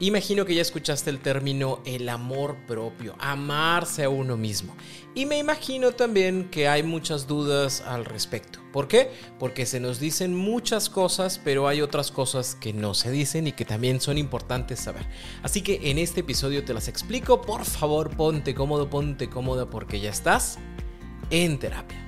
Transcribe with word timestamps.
Imagino 0.00 0.44
que 0.44 0.56
ya 0.56 0.62
escuchaste 0.62 1.08
el 1.08 1.20
término 1.20 1.80
el 1.84 2.08
amor 2.08 2.56
propio, 2.66 3.14
amarse 3.20 4.02
a 4.02 4.08
uno 4.08 4.36
mismo. 4.36 4.74
Y 5.14 5.24
me 5.24 5.38
imagino 5.38 5.92
también 5.92 6.50
que 6.50 6.66
hay 6.66 6.82
muchas 6.82 7.28
dudas 7.28 7.80
al 7.80 8.04
respecto. 8.04 8.58
¿Por 8.72 8.88
qué? 8.88 9.12
Porque 9.38 9.66
se 9.66 9.78
nos 9.78 10.00
dicen 10.00 10.34
muchas 10.34 10.90
cosas, 10.90 11.40
pero 11.44 11.68
hay 11.68 11.80
otras 11.80 12.10
cosas 12.10 12.56
que 12.56 12.72
no 12.72 12.92
se 12.94 13.12
dicen 13.12 13.46
y 13.46 13.52
que 13.52 13.64
también 13.64 14.00
son 14.00 14.18
importantes 14.18 14.80
saber. 14.80 15.06
Así 15.44 15.62
que 15.62 15.90
en 15.90 15.98
este 15.98 16.20
episodio 16.20 16.64
te 16.64 16.74
las 16.74 16.88
explico. 16.88 17.40
Por 17.40 17.64
favor, 17.64 18.16
ponte 18.16 18.52
cómodo, 18.52 18.90
ponte 18.90 19.30
cómoda 19.30 19.70
porque 19.70 20.00
ya 20.00 20.10
estás 20.10 20.58
en 21.30 21.58
terapia. 21.60 22.03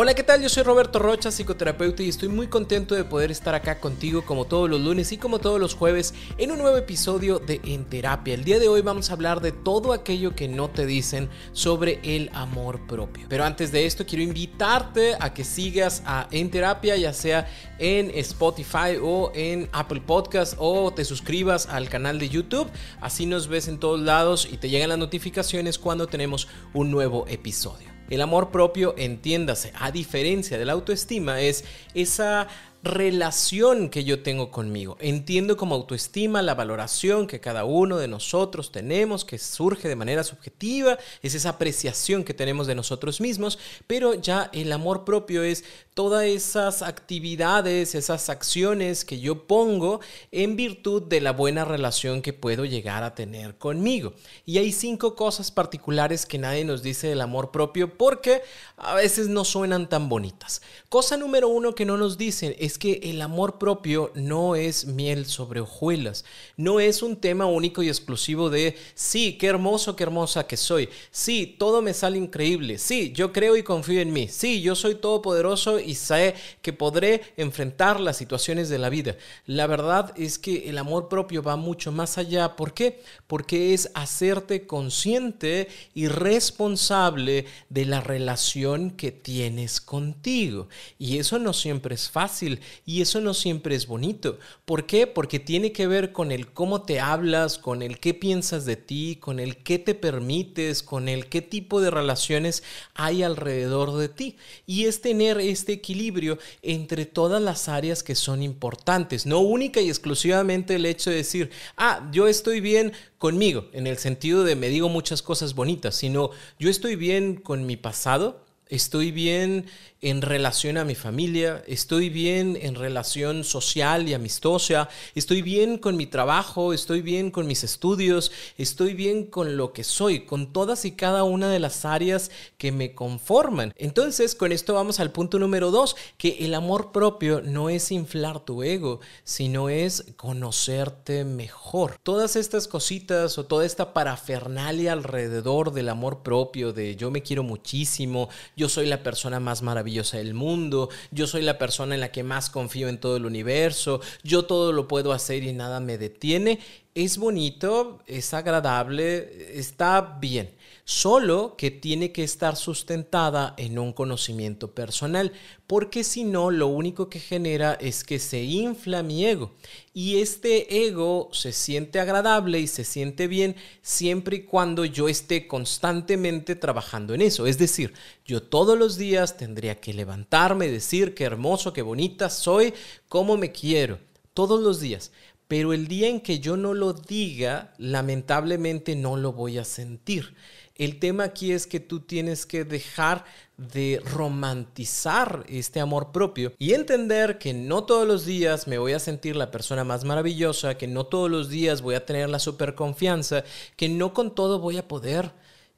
Hola, 0.00 0.14
¿qué 0.14 0.22
tal? 0.22 0.40
Yo 0.40 0.48
soy 0.48 0.62
Roberto 0.62 1.00
Rocha, 1.00 1.32
psicoterapeuta, 1.32 2.04
y 2.04 2.08
estoy 2.08 2.28
muy 2.28 2.46
contento 2.46 2.94
de 2.94 3.02
poder 3.02 3.32
estar 3.32 3.56
acá 3.56 3.80
contigo 3.80 4.24
como 4.24 4.44
todos 4.44 4.70
los 4.70 4.80
lunes 4.80 5.10
y 5.10 5.18
como 5.18 5.40
todos 5.40 5.58
los 5.58 5.74
jueves 5.74 6.14
en 6.36 6.52
un 6.52 6.58
nuevo 6.58 6.76
episodio 6.76 7.40
de 7.40 7.60
En 7.64 7.84
Terapia. 7.84 8.34
El 8.34 8.44
día 8.44 8.60
de 8.60 8.68
hoy 8.68 8.80
vamos 8.80 9.10
a 9.10 9.14
hablar 9.14 9.40
de 9.40 9.50
todo 9.50 9.92
aquello 9.92 10.36
que 10.36 10.46
no 10.46 10.70
te 10.70 10.86
dicen 10.86 11.28
sobre 11.50 11.98
el 12.04 12.30
amor 12.32 12.86
propio. 12.86 13.26
Pero 13.28 13.42
antes 13.42 13.72
de 13.72 13.86
esto, 13.86 14.06
quiero 14.06 14.22
invitarte 14.22 15.16
a 15.18 15.34
que 15.34 15.42
sigas 15.42 16.04
a 16.06 16.28
En 16.30 16.52
Terapia, 16.52 16.96
ya 16.96 17.12
sea 17.12 17.48
en 17.80 18.12
Spotify 18.14 19.00
o 19.02 19.32
en 19.34 19.68
Apple 19.72 20.02
Podcast 20.06 20.54
o 20.58 20.92
te 20.92 21.04
suscribas 21.04 21.66
al 21.66 21.88
canal 21.88 22.20
de 22.20 22.28
YouTube. 22.28 22.70
Así 23.00 23.26
nos 23.26 23.48
ves 23.48 23.66
en 23.66 23.80
todos 23.80 23.98
lados 23.98 24.48
y 24.48 24.58
te 24.58 24.70
llegan 24.70 24.90
las 24.90 24.98
notificaciones 24.98 25.76
cuando 25.76 26.06
tenemos 26.06 26.46
un 26.72 26.92
nuevo 26.92 27.26
episodio. 27.26 27.97
El 28.08 28.22
amor 28.22 28.50
propio, 28.50 28.94
entiéndase, 28.96 29.72
a 29.78 29.90
diferencia 29.90 30.58
de 30.58 30.64
la 30.64 30.72
autoestima, 30.72 31.40
es 31.40 31.64
esa 31.94 32.48
relación 32.82 33.88
que 33.88 34.04
yo 34.04 34.22
tengo 34.22 34.50
conmigo. 34.50 34.96
Entiendo 35.00 35.56
como 35.56 35.74
autoestima 35.74 36.42
la 36.42 36.54
valoración 36.54 37.26
que 37.26 37.40
cada 37.40 37.64
uno 37.64 37.98
de 37.98 38.06
nosotros 38.06 38.70
tenemos, 38.70 39.24
que 39.24 39.38
surge 39.38 39.88
de 39.88 39.96
manera 39.96 40.22
subjetiva, 40.22 40.96
es 41.22 41.34
esa 41.34 41.50
apreciación 41.50 42.22
que 42.22 42.34
tenemos 42.34 42.66
de 42.68 42.76
nosotros 42.76 43.20
mismos, 43.20 43.58
pero 43.86 44.14
ya 44.14 44.48
el 44.52 44.72
amor 44.72 45.04
propio 45.04 45.42
es 45.42 45.64
todas 45.94 46.26
esas 46.26 46.82
actividades, 46.82 47.96
esas 47.96 48.28
acciones 48.28 49.04
que 49.04 49.18
yo 49.18 49.48
pongo 49.48 50.00
en 50.30 50.54
virtud 50.54 51.02
de 51.02 51.20
la 51.20 51.32
buena 51.32 51.64
relación 51.64 52.22
que 52.22 52.32
puedo 52.32 52.64
llegar 52.64 53.02
a 53.02 53.16
tener 53.16 53.58
conmigo. 53.58 54.14
Y 54.46 54.58
hay 54.58 54.70
cinco 54.70 55.16
cosas 55.16 55.50
particulares 55.50 56.26
que 56.26 56.38
nadie 56.38 56.64
nos 56.64 56.84
dice 56.84 57.08
del 57.08 57.20
amor 57.20 57.50
propio 57.50 57.98
porque 57.98 58.42
a 58.76 58.94
veces 58.94 59.26
no 59.26 59.44
suenan 59.44 59.88
tan 59.88 60.08
bonitas. 60.08 60.62
Cosa 60.88 61.16
número 61.16 61.48
uno 61.48 61.74
que 61.74 61.84
no 61.84 61.96
nos 61.96 62.16
dicen 62.16 62.54
es 62.60 62.67
que 62.76 63.00
el 63.04 63.22
amor 63.22 63.58
propio 63.58 64.10
no 64.14 64.56
es 64.56 64.84
miel 64.84 65.24
sobre 65.26 65.60
hojuelas, 65.60 66.24
no 66.56 66.80
es 66.80 67.02
un 67.02 67.16
tema 67.16 67.46
único 67.46 67.82
y 67.82 67.88
exclusivo 67.88 68.50
de, 68.50 68.76
sí, 68.94 69.38
qué 69.38 69.46
hermoso, 69.46 69.96
qué 69.96 70.02
hermosa 70.02 70.46
que 70.46 70.56
soy, 70.56 70.88
sí, 71.10 71.56
todo 71.58 71.80
me 71.80 71.94
sale 71.94 72.18
increíble, 72.18 72.78
sí, 72.78 73.12
yo 73.12 73.32
creo 73.32 73.56
y 73.56 73.62
confío 73.62 74.00
en 74.00 74.12
mí, 74.12 74.28
sí, 74.28 74.60
yo 74.60 74.74
soy 74.74 74.96
todopoderoso 74.96 75.78
y 75.78 75.94
sé 75.94 76.34
que 76.60 76.72
podré 76.72 77.22
enfrentar 77.36 78.00
las 78.00 78.16
situaciones 78.16 78.68
de 78.68 78.78
la 78.78 78.88
vida. 78.88 79.16
La 79.46 79.66
verdad 79.66 80.12
es 80.16 80.38
que 80.38 80.68
el 80.68 80.78
amor 80.78 81.08
propio 81.08 81.42
va 81.42 81.56
mucho 81.56 81.92
más 81.92 82.18
allá, 82.18 82.56
¿por 82.56 82.74
qué? 82.74 83.02
Porque 83.26 83.74
es 83.74 83.90
hacerte 83.94 84.66
consciente 84.66 85.68
y 85.94 86.08
responsable 86.08 87.46
de 87.68 87.84
la 87.84 88.00
relación 88.00 88.90
que 88.90 89.12
tienes 89.12 89.80
contigo. 89.80 90.68
Y 90.98 91.18
eso 91.18 91.38
no 91.38 91.52
siempre 91.52 91.94
es 91.94 92.10
fácil 92.10 92.57
y 92.84 93.00
eso 93.00 93.20
no 93.20 93.34
siempre 93.34 93.74
es 93.74 93.86
bonito. 93.86 94.38
¿Por 94.64 94.86
qué? 94.86 95.06
Porque 95.06 95.38
tiene 95.38 95.72
que 95.72 95.86
ver 95.86 96.12
con 96.12 96.32
el 96.32 96.48
cómo 96.52 96.82
te 96.82 97.00
hablas, 97.00 97.58
con 97.58 97.82
el 97.82 97.98
qué 97.98 98.14
piensas 98.14 98.64
de 98.64 98.76
ti, 98.76 99.16
con 99.20 99.40
el 99.40 99.56
qué 99.56 99.78
te 99.78 99.94
permites, 99.94 100.82
con 100.82 101.08
el 101.08 101.26
qué 101.26 101.42
tipo 101.42 101.80
de 101.80 101.90
relaciones 101.90 102.62
hay 102.94 103.22
alrededor 103.22 103.96
de 103.96 104.08
ti. 104.08 104.36
Y 104.66 104.84
es 104.84 105.00
tener 105.00 105.38
este 105.40 105.72
equilibrio 105.72 106.38
entre 106.62 107.06
todas 107.06 107.42
las 107.42 107.68
áreas 107.68 108.02
que 108.02 108.14
son 108.14 108.42
importantes, 108.42 109.26
no 109.26 109.40
única 109.40 109.80
y 109.80 109.88
exclusivamente 109.88 110.74
el 110.74 110.86
hecho 110.86 111.10
de 111.10 111.16
decir, 111.16 111.50
ah, 111.76 112.08
yo 112.12 112.28
estoy 112.28 112.60
bien 112.60 112.92
conmigo, 113.18 113.66
en 113.72 113.86
el 113.86 113.98
sentido 113.98 114.44
de 114.44 114.56
me 114.56 114.68
digo 114.68 114.88
muchas 114.88 115.22
cosas 115.22 115.54
bonitas, 115.54 115.96
sino 115.96 116.30
yo 116.58 116.70
estoy 116.70 116.96
bien 116.96 117.36
con 117.36 117.66
mi 117.66 117.76
pasado, 117.76 118.44
estoy 118.68 119.10
bien 119.10 119.66
en 120.00 120.22
relación 120.22 120.76
a 120.76 120.84
mi 120.84 120.94
familia, 120.94 121.64
estoy 121.66 122.08
bien 122.08 122.56
en 122.60 122.76
relación 122.76 123.42
social 123.42 124.08
y 124.08 124.14
amistosa, 124.14 124.88
estoy 125.16 125.42
bien 125.42 125.76
con 125.76 125.96
mi 125.96 126.06
trabajo, 126.06 126.72
estoy 126.72 127.02
bien 127.02 127.32
con 127.32 127.48
mis 127.48 127.64
estudios, 127.64 128.30
estoy 128.56 128.94
bien 128.94 129.24
con 129.24 129.56
lo 129.56 129.72
que 129.72 129.82
soy, 129.82 130.20
con 130.24 130.52
todas 130.52 130.84
y 130.84 130.92
cada 130.92 131.24
una 131.24 131.50
de 131.50 131.58
las 131.58 131.84
áreas 131.84 132.30
que 132.58 132.70
me 132.70 132.94
conforman. 132.94 133.72
Entonces, 133.76 134.36
con 134.36 134.52
esto 134.52 134.74
vamos 134.74 135.00
al 135.00 135.10
punto 135.10 135.40
número 135.40 135.72
dos, 135.72 135.96
que 136.16 136.36
el 136.40 136.54
amor 136.54 136.92
propio 136.92 137.40
no 137.40 137.68
es 137.68 137.90
inflar 137.90 138.40
tu 138.40 138.62
ego, 138.62 139.00
sino 139.24 139.68
es 139.68 140.04
conocerte 140.16 141.24
mejor. 141.24 141.96
Todas 142.04 142.36
estas 142.36 142.68
cositas 142.68 143.36
o 143.36 143.46
toda 143.46 143.66
esta 143.66 143.92
parafernalia 143.92 144.92
alrededor 144.92 145.72
del 145.72 145.88
amor 145.88 146.22
propio, 146.22 146.72
de 146.72 146.94
yo 146.94 147.10
me 147.10 147.22
quiero 147.22 147.42
muchísimo, 147.42 148.28
yo 148.56 148.68
soy 148.68 148.86
la 148.86 149.02
persona 149.02 149.40
más 149.40 149.62
maravillosa, 149.62 149.87
del 149.88 150.34
mundo, 150.34 150.90
yo 151.10 151.26
soy 151.26 151.42
la 151.42 151.58
persona 151.58 151.94
en 151.94 152.00
la 152.00 152.12
que 152.12 152.22
más 152.22 152.50
confío 152.50 152.88
en 152.88 152.98
todo 152.98 153.16
el 153.16 153.26
universo, 153.26 154.00
yo 154.22 154.44
todo 154.44 154.72
lo 154.72 154.86
puedo 154.86 155.12
hacer 155.12 155.42
y 155.42 155.52
nada 155.52 155.80
me 155.80 155.98
detiene, 155.98 156.60
es 156.94 157.18
bonito, 157.18 158.00
es 158.06 158.34
agradable, 158.34 159.58
está 159.58 160.18
bien 160.20 160.50
solo 160.88 161.54
que 161.58 161.70
tiene 161.70 162.12
que 162.12 162.24
estar 162.24 162.56
sustentada 162.56 163.52
en 163.58 163.78
un 163.78 163.92
conocimiento 163.92 164.72
personal, 164.72 165.34
porque 165.66 166.02
si 166.02 166.24
no, 166.24 166.50
lo 166.50 166.68
único 166.68 167.10
que 167.10 167.20
genera 167.20 167.74
es 167.74 168.04
que 168.04 168.18
se 168.18 168.42
infla 168.42 169.02
mi 169.02 169.26
ego. 169.26 169.52
Y 169.92 170.16
este 170.16 170.86
ego 170.86 171.28
se 171.30 171.52
siente 171.52 172.00
agradable 172.00 172.58
y 172.58 172.66
se 172.66 172.84
siente 172.84 173.26
bien 173.26 173.54
siempre 173.82 174.36
y 174.36 174.42
cuando 174.44 174.86
yo 174.86 175.10
esté 175.10 175.46
constantemente 175.46 176.56
trabajando 176.56 177.12
en 177.12 177.20
eso. 177.20 177.46
Es 177.46 177.58
decir, 177.58 177.92
yo 178.24 178.42
todos 178.42 178.78
los 178.78 178.96
días 178.96 179.36
tendría 179.36 179.78
que 179.80 179.92
levantarme 179.92 180.68
y 180.68 180.70
decir 180.70 181.14
qué 181.14 181.24
hermoso, 181.24 181.74
qué 181.74 181.82
bonita 181.82 182.30
soy, 182.30 182.72
cómo 183.10 183.36
me 183.36 183.52
quiero. 183.52 183.98
Todos 184.32 184.62
los 184.62 184.80
días 184.80 185.12
pero 185.48 185.72
el 185.72 185.88
día 185.88 186.08
en 186.08 186.20
que 186.20 186.40
yo 186.40 186.58
no 186.58 186.74
lo 186.74 186.92
diga, 186.92 187.72
lamentablemente 187.78 188.94
no 188.94 189.16
lo 189.16 189.32
voy 189.32 189.56
a 189.56 189.64
sentir. 189.64 190.34
El 190.78 191.00
tema 191.00 191.24
aquí 191.24 191.50
es 191.52 191.66
que 191.66 191.80
tú 191.80 192.00
tienes 192.00 192.46
que 192.46 192.64
dejar 192.64 193.24
de 193.56 194.00
romantizar 194.12 195.44
este 195.48 195.80
amor 195.80 196.12
propio 196.12 196.52
y 196.56 196.72
entender 196.72 197.38
que 197.38 197.52
no 197.52 197.82
todos 197.82 198.06
los 198.06 198.24
días 198.24 198.68
me 198.68 198.78
voy 198.78 198.92
a 198.92 199.00
sentir 199.00 199.34
la 199.34 199.50
persona 199.50 199.82
más 199.82 200.04
maravillosa, 200.04 200.78
que 200.78 200.86
no 200.86 201.04
todos 201.04 201.28
los 201.28 201.48
días 201.48 201.82
voy 201.82 201.96
a 201.96 202.06
tener 202.06 202.30
la 202.30 202.38
super 202.38 202.76
confianza, 202.76 203.42
que 203.76 203.88
no 203.88 204.14
con 204.14 204.36
todo 204.36 204.60
voy 204.60 204.76
a 204.76 204.86
poder 204.86 205.32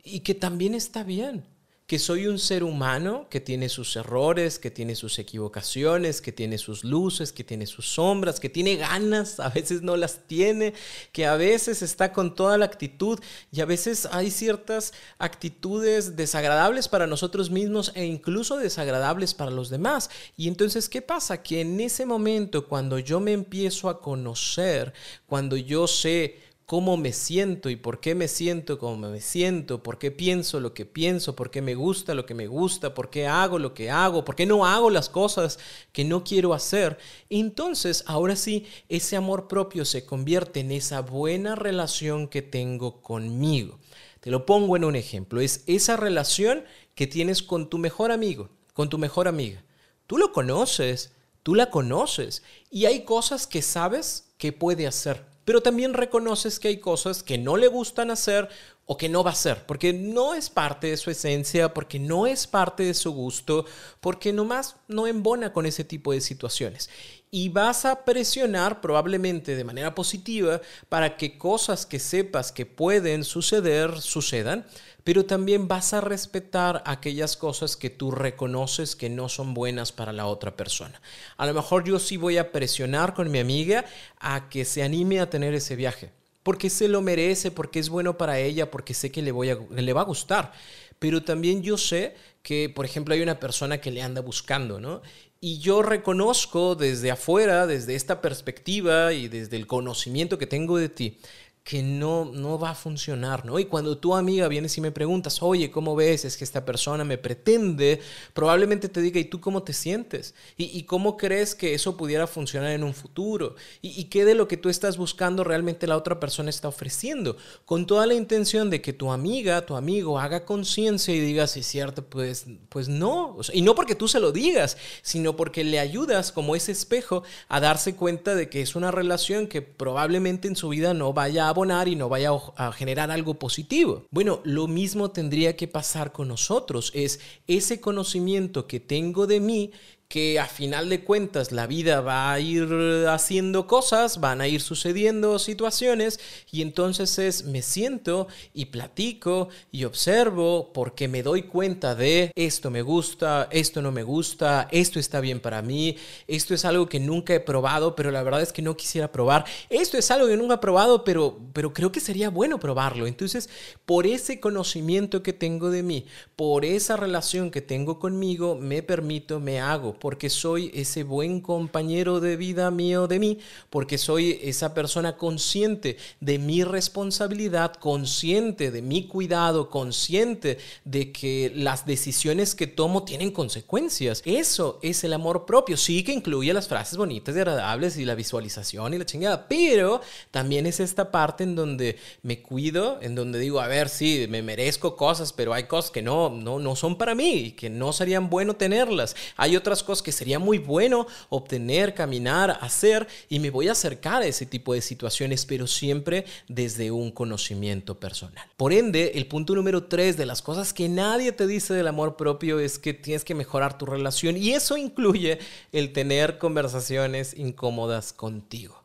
y 0.05 0.21
que 0.21 0.35
también 0.35 0.75
está 0.75 1.03
bien 1.03 1.47
que 1.91 1.99
soy 1.99 2.29
un 2.29 2.39
ser 2.39 2.63
humano 2.63 3.27
que 3.29 3.41
tiene 3.41 3.69
sus 3.69 3.97
errores, 3.97 4.61
que 4.61 4.71
tiene 4.71 4.95
sus 4.95 5.19
equivocaciones, 5.19 6.21
que 6.21 6.31
tiene 6.31 6.57
sus 6.57 6.85
luces, 6.85 7.33
que 7.33 7.43
tiene 7.43 7.67
sus 7.67 7.85
sombras, 7.85 8.39
que 8.39 8.49
tiene 8.49 8.77
ganas, 8.77 9.41
a 9.41 9.49
veces 9.49 9.83
no 9.83 9.97
las 9.97 10.21
tiene, 10.29 10.73
que 11.11 11.27
a 11.27 11.35
veces 11.35 11.83
está 11.83 12.13
con 12.13 12.37
toda 12.37 12.57
la 12.59 12.67
actitud 12.67 13.19
y 13.51 13.61
a 13.61 13.65
veces 13.65 14.07
hay 14.13 14.31
ciertas 14.31 14.93
actitudes 15.19 16.15
desagradables 16.15 16.87
para 16.87 17.09
nosotros 17.09 17.51
mismos 17.51 17.91
e 17.97 18.05
incluso 18.05 18.57
desagradables 18.59 19.35
para 19.35 19.51
los 19.51 19.69
demás. 19.69 20.11
Y 20.37 20.47
entonces, 20.47 20.89
¿qué 20.89 21.03
pasa? 21.03 21.43
Que 21.43 21.63
en 21.63 21.81
ese 21.81 22.07
momento, 22.07 22.69
cuando 22.69 23.01
yo 23.01 23.19
me 23.19 23.33
empiezo 23.33 23.89
a 23.89 24.01
conocer, 24.01 24.93
cuando 25.27 25.57
yo 25.57 25.89
sé 25.89 26.50
cómo 26.71 26.97
me 26.97 27.13
siento 27.13 27.69
y 27.69 27.75
por 27.75 27.99
qué 27.99 28.15
me 28.15 28.29
siento 28.29 28.79
como 28.79 29.11
me 29.11 29.21
siento, 29.21 29.83
por 29.83 29.99
qué 29.99 30.13
pienso 30.13 30.61
lo 30.61 30.73
que 30.73 30.87
pienso, 30.87 31.35
por 31.35 31.51
qué 31.51 31.63
me 31.63 31.75
gusta 31.75 32.15
lo 32.15 32.27
que 32.27 32.35
me 32.35 32.47
gusta, 32.47 32.95
por 32.95 33.11
qué 33.11 33.27
hago 33.27 33.59
lo 33.59 33.75
que 33.75 33.91
hago, 33.91 34.25
por 34.25 34.37
qué 34.37 34.47
no 34.47 34.65
hago 34.65 34.89
las 34.89 35.09
cosas 35.09 35.59
que 35.91 36.05
no 36.05 36.23
quiero 36.23 36.55
hacer, 36.55 36.97
entonces 37.29 38.05
ahora 38.07 38.37
sí 38.37 38.69
ese 38.89 39.17
amor 39.17 39.49
propio 39.49 39.85
se 39.85 40.07
convierte 40.07 40.61
en 40.61 40.71
esa 40.71 41.01
buena 41.01 41.57
relación 41.57 42.29
que 42.29 42.41
tengo 42.41 43.03
conmigo. 43.03 43.81
Te 44.21 44.31
lo 44.31 44.47
pongo 44.47 44.77
en 44.77 44.85
un 44.85 44.95
ejemplo, 44.95 45.41
es 45.41 45.65
esa 45.67 45.97
relación 45.97 46.63
que 46.95 47.09
tienes 47.09 47.43
con 47.43 47.69
tu 47.69 47.79
mejor 47.79 48.13
amigo, 48.13 48.49
con 48.75 48.89
tu 48.89 48.97
mejor 48.97 49.27
amiga. 49.27 49.65
Tú 50.07 50.19
lo 50.19 50.31
conoces, 50.31 51.11
tú 51.43 51.57
la 51.57 51.69
conoces 51.69 52.45
y 52.71 52.85
hay 52.85 53.03
cosas 53.03 53.49
que 53.49 53.61
sabes 53.61 54.33
que 54.39 54.53
puede 54.53 54.87
hacer 54.87 55.30
pero 55.51 55.63
también 55.63 55.95
reconoces 55.95 56.61
que 56.61 56.69
hay 56.69 56.77
cosas 56.77 57.25
que 57.25 57.37
no 57.37 57.57
le 57.57 57.67
gustan 57.67 58.13
hacer 58.13 58.49
o 58.87 58.97
que 58.97 59.09
no 59.09 59.25
va 59.25 59.31
a 59.31 59.33
hacer, 59.33 59.67
porque 59.67 59.93
no 59.93 60.33
es 60.37 60.49
parte 60.49 60.87
de 60.87 60.97
su 60.97 61.11
esencia, 61.11 61.75
porque 61.75 61.99
no 61.99 62.29
es 62.29 62.47
parte 62.47 62.85
de 62.85 62.95
su 62.95 63.11
gusto, 63.11 63.65
porque 63.99 64.33
nomás 64.33 64.77
no 64.87 65.09
embona 65.09 65.53
con 65.53 65.67
ese 65.67 65.83
tipo 65.83 66.13
de 66.13 66.21
situaciones. 66.21 66.89
Y 67.33 67.49
vas 67.49 67.85
a 67.85 68.05
presionar 68.05 68.81
probablemente 68.81 69.57
de 69.57 69.65
manera 69.65 69.93
positiva 69.93 70.61
para 70.89 71.17
que 71.17 71.37
cosas 71.37 71.85
que 71.85 71.99
sepas 71.99 72.53
que 72.53 72.65
pueden 72.65 73.25
suceder, 73.25 74.01
sucedan, 74.01 74.65
pero 75.05 75.25
también 75.25 75.69
vas 75.69 75.93
a 75.93 76.01
respetar 76.01 76.83
aquellas 76.87 77.37
cosas 77.37 77.77
que 77.77 77.91
tú 77.91 78.11
reconoces 78.11 78.97
que 78.97 79.09
no 79.09 79.29
son 79.29 79.55
buenas 79.55 79.93
para 79.93 80.13
la 80.13 80.27
otra 80.27 80.57
persona. 80.57 81.01
A 81.37 81.47
lo 81.47 81.55
mejor 81.55 81.85
yo 81.85 81.99
sí 81.99 82.17
voy 82.17 82.39
a 82.39 82.53
presionar 82.53 83.15
con 83.15 83.31
mi 83.31 83.39
amiga 83.39 83.85
a 84.19 84.49
que 84.49 84.65
se 84.65 84.83
anime 84.83 85.21
a 85.21 85.31
tener 85.31 85.55
ese 85.55 85.77
viaje, 85.77 86.11
porque 86.43 86.71
se 86.71 86.89
lo 86.89 87.03
merece, 87.03 87.51
porque 87.51 87.79
es 87.79 87.89
bueno 87.89 88.17
para 88.19 88.39
ella, 88.39 88.71
porque 88.71 88.95
sé 88.95 89.11
que 89.11 89.23
le, 89.23 89.33
va 89.33 90.01
a 90.01 90.05
gustar. 90.05 90.53
Pero 90.99 91.23
también 91.23 91.63
yo 91.63 91.79
sé 91.79 92.15
que, 92.43 92.69
por 92.69 92.85
ejemplo, 92.85 93.15
hay 93.15 93.23
una 93.23 93.41
persona 93.41 93.81
que 93.81 93.91
le 93.91 94.03
anda 94.03 94.21
buscando, 94.21 94.81
¿no? 94.81 95.03
Y 95.43 95.59
yo 95.59 95.81
reconozco 95.81 96.75
desde 96.75 97.11
afuera, 97.11 97.67
desde 97.67 97.95
esta 97.95 98.21
perspectiva 98.21 99.15
y 99.15 99.29
desde 99.29 99.57
el 99.57 99.67
conocimiento 99.67 100.37
que 100.37 100.47
tengo 100.47 100.77
de 100.77 100.91
ti, 100.91 101.19
que 101.63 101.83
no, 101.83 102.25
no 102.25 102.59
va 102.59 102.71
a 102.71 102.75
funcionar, 102.75 103.45
¿no? 103.45 103.59
Y 103.59 103.67
cuando 103.67 103.97
tu 103.99 104.15
amiga 104.15 104.49
vienes 104.49 104.77
y 104.79 104.81
me 104.81 104.91
preguntas, 104.91 105.43
oye, 105.43 105.71
¿cómo 105.71 105.95
ves? 105.95 106.25
Es 106.25 106.37
que 106.37 106.45
esta 106.45 106.65
persona 106.65 107.05
me 107.05 107.19
pretende, 107.19 108.01
probablemente 108.33 108.89
te 108.89 109.01
diga, 109.01 109.21
¿y 109.21 109.25
tú 109.25 109.41
cómo 109.41 109.63
te 109.63 109.73
sientes? 109.73 110.35
¿Y, 110.57 110.83
cómo 110.85 111.17
crees 111.17 111.55
que 111.55 111.75
eso 111.75 111.97
pudiera 111.97 112.27
funcionar 112.27 112.71
en 112.73 112.83
un 112.83 112.95
futuro? 112.95 113.55
¿Y, 113.83 114.05
qué 114.05 114.25
de 114.25 114.35
lo 114.35 114.49
que 114.49 114.57
tú 114.57 114.69
estás 114.69 114.97
buscando 114.97 115.45
realmente 115.45 115.87
la 115.87 115.97
otra 115.97 116.19
persona 116.19 116.51
está 116.51 116.67
ofreciendo? 116.67 117.37
Con 117.67 117.87
toda 117.87 118.07
la 118.07 118.15
intención 118.15 118.71
de 118.71 118.81
que 118.81 118.93
tu 118.93 119.13
amiga, 119.13 119.65
tu 119.67 119.77
amigo 119.77 120.19
haga 120.19 120.45
conciencia 120.47 121.15
y 121.15 121.21
diga, 121.21 121.47
si 121.47 121.61
es 121.61 121.67
cierto, 121.67 122.05
pues, 122.05 122.47
pues 122.71 122.89
no. 122.89 123.37
y 123.53 123.63
no 123.63 123.75
porque 123.75 123.95
tú 123.95 124.09
se 124.09 124.19
lo 124.19 124.33
digas, 124.33 124.79
sino 125.03 125.37
porque 125.37 125.63
le 125.63 125.79
ayudas 125.79 126.33
como 126.33 126.57
ese 126.57 126.73
espejo 126.73 127.23
a 127.49 127.61
darse 127.61 127.95
cuenta 127.95 128.35
de 128.35 128.49
que 128.49 128.63
es 128.63 128.75
una 128.75 128.91
relación 128.91 129.47
que 129.47 129.63
probablemente 129.63 130.49
en 130.49 130.57
su 130.57 130.71
vida 130.71 130.95
no 130.95 131.13
vaya 131.13 131.49
a 131.49 131.50
y 131.87 131.97
no 131.97 132.09
vaya 132.09 132.31
a 132.57 132.73
generar 132.73 133.11
algo 133.11 133.35
positivo. 133.35 134.07
Bueno, 134.11 134.41
lo 134.45 134.67
mismo 134.67 135.11
tendría 135.11 135.57
que 135.57 135.69
pasar 135.69 136.13
con 136.13 136.29
nosotros. 136.29 136.91
Es 136.95 137.21
ese 137.47 137.81
conocimiento 137.81 138.67
que 138.67 138.81
tengo 138.81 139.27
de 139.27 139.41
mí 139.41 139.73
que 140.11 140.41
a 140.41 140.47
final 140.47 140.89
de 140.89 141.05
cuentas 141.05 141.53
la 141.53 141.69
vida 141.69 142.01
va 142.01 142.33
a 142.33 142.41
ir 142.41 142.67
haciendo 143.09 143.69
cosas, 143.69 144.19
van 144.19 144.41
a 144.41 144.49
ir 144.49 144.61
sucediendo 144.61 145.39
situaciones 145.39 146.19
y 146.51 146.63
entonces 146.63 147.17
es 147.21 147.45
me 147.45 147.63
siento 147.63 148.27
y 148.53 148.67
platico 148.67 149.51
y 149.71 149.85
observo 149.85 150.73
porque 150.75 151.07
me 151.07 151.23
doy 151.23 151.45
cuenta 151.45 151.95
de 151.95 152.33
esto 152.35 152.73
me 152.73 152.83
gusta, 152.83 153.49
esto 153.53 153.83
no 153.83 153.93
me 153.93 154.03
gusta, 154.03 154.67
esto 154.73 154.99
está 154.99 155.21
bien 155.21 155.39
para 155.39 155.63
mí, 155.63 155.97
esto 156.27 156.55
es 156.55 156.65
algo 156.65 156.89
que 156.89 156.99
nunca 156.99 157.33
he 157.33 157.41
probado, 157.41 157.95
pero 157.95 158.11
la 158.11 158.25
verdad 158.25 158.43
es 158.43 158.53
que 158.53 158.63
no 158.63 158.77
quisiera 158.77 159.13
probar, 159.13 159.45
esto 159.69 159.97
es 159.97 160.11
algo 160.11 160.27
que 160.27 160.37
nunca 160.37 160.55
he 160.55 160.59
probado, 160.59 161.05
pero, 161.05 161.39
pero 161.53 161.73
creo 161.73 161.93
que 161.93 162.01
sería 162.01 162.31
bueno 162.31 162.59
probarlo. 162.59 163.07
Entonces, 163.07 163.49
por 163.87 164.09
ese 164.09 164.41
conocimiento 164.41 165.23
que 165.23 165.33
tengo 165.33 165.71
de 165.71 165.85
mí, 165.85 166.07
por 166.35 166.65
esa 166.65 166.97
relación 166.97 167.53
que 167.53 167.61
tengo 167.61 168.01
conmigo, 168.01 168.57
me 168.57 168.83
permito, 168.83 169.39
me 169.39 169.61
hago 169.61 170.00
porque 170.01 170.31
soy 170.31 170.71
ese 170.75 171.05
buen 171.05 171.41
compañero 171.41 172.19
de 172.19 172.37
vida 172.37 172.71
mío 172.71 173.07
de 173.07 173.19
mí, 173.19 173.39
porque 173.69 173.99
soy 173.99 174.41
esa 174.43 174.75
persona 174.75 175.17
consciente 175.17 175.97
de 176.21 176.39
mi 176.39 176.65
responsabilidad, 176.65 177.75
consciente 177.75 178.71
de 178.71 178.83
mi 178.83 179.07
cuidado, 179.07 179.71
consciente 179.71 180.59
de 180.85 181.13
que 181.13 181.53
las 181.55 181.87
decisiones 181.87 182.55
que 182.55 182.67
tomo 182.67 183.05
tienen 183.05 183.31
consecuencias. 183.31 184.23
Eso 184.25 184.79
es 184.83 185.05
el 185.05 185.13
amor 185.13 185.45
propio. 185.47 185.77
Sí 185.77 186.03
que 186.03 186.13
incluye 186.13 186.53
las 186.53 186.67
frases 186.67 186.97
bonitas 186.97 187.37
y 187.37 187.39
agradables 187.39 187.97
y 187.97 188.05
la 188.05 188.15
visualización 188.15 188.95
y 188.95 188.99
la 188.99 189.07
chingada, 189.07 189.47
pero 189.47 190.01
también 190.31 190.67
es 190.67 190.81
esta 190.81 191.11
parte 191.11 191.45
en 191.45 191.55
donde 191.55 191.99
me 192.23 192.41
cuido, 192.41 192.99
en 193.03 193.15
donde 193.15 193.39
digo, 193.39 193.61
a 193.61 193.69
ver, 193.69 193.89
sí, 193.89 194.27
me 194.29 194.43
merezco 194.43 194.97
cosas, 194.97 195.33
pero 195.33 195.53
hay 195.53 195.65
cosas 195.65 195.91
que 195.91 196.03
no, 196.03 196.31
no, 196.31 196.59
no 196.59 196.77
son 196.77 196.97
para 196.97 197.15
mí 197.15 197.33
y 197.33 197.53
que 197.53 197.69
no 197.69 197.93
serían 197.93 198.31
bueno 198.31 198.57
tenerlas. 198.57 199.15
Hay 199.37 199.57
otras 199.57 199.83
cosas 199.83 199.90
que 200.03 200.13
sería 200.13 200.39
muy 200.39 200.59
bueno 200.59 201.07
obtener, 201.29 201.95
caminar, 201.95 202.59
hacer 202.61 203.09
y 203.29 203.41
me 203.41 203.51
voy 203.51 203.69
a 203.69 203.73
acercar 203.73 204.23
a 204.23 204.27
ese 204.27 204.47
tipo 204.47 204.73
de 204.75 204.81
situaciones, 204.81 205.45
pero 205.45 205.67
siempre 205.67 206.25
desde 206.49 206.91
un 206.91 207.11
conocimiento 207.11 207.99
personal. 207.99 208.47
Por 208.57 208.73
ende, 208.73 209.13
el 209.17 209.27
punto 209.27 209.55
número 209.55 209.85
tres 209.85 210.17
de 210.17 210.27
las 210.27 210.43
cosas 210.43 210.73
que 210.73 210.89
nadie 210.89 211.33
te 211.33 211.47
dice 211.47 211.75
del 211.75 211.89
amor 211.89 212.17
propio 212.17 212.61
es 212.61 212.79
que 212.79 212.95
tienes 212.95 213.25
que 213.25 213.35
mejorar 213.35 213.77
tu 213.77 213.87
relación 213.87 214.37
y 214.37 214.53
eso 214.53 214.77
incluye 214.77 215.39
el 215.73 215.93
tener 215.93 216.39
conversaciones 216.39 217.37
incómodas 217.37 218.13
contigo. 218.13 218.83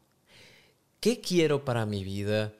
¿Qué 0.99 1.21
quiero 1.21 1.63
para 1.63 1.85
mi 1.85 2.03
vida? 2.03 2.53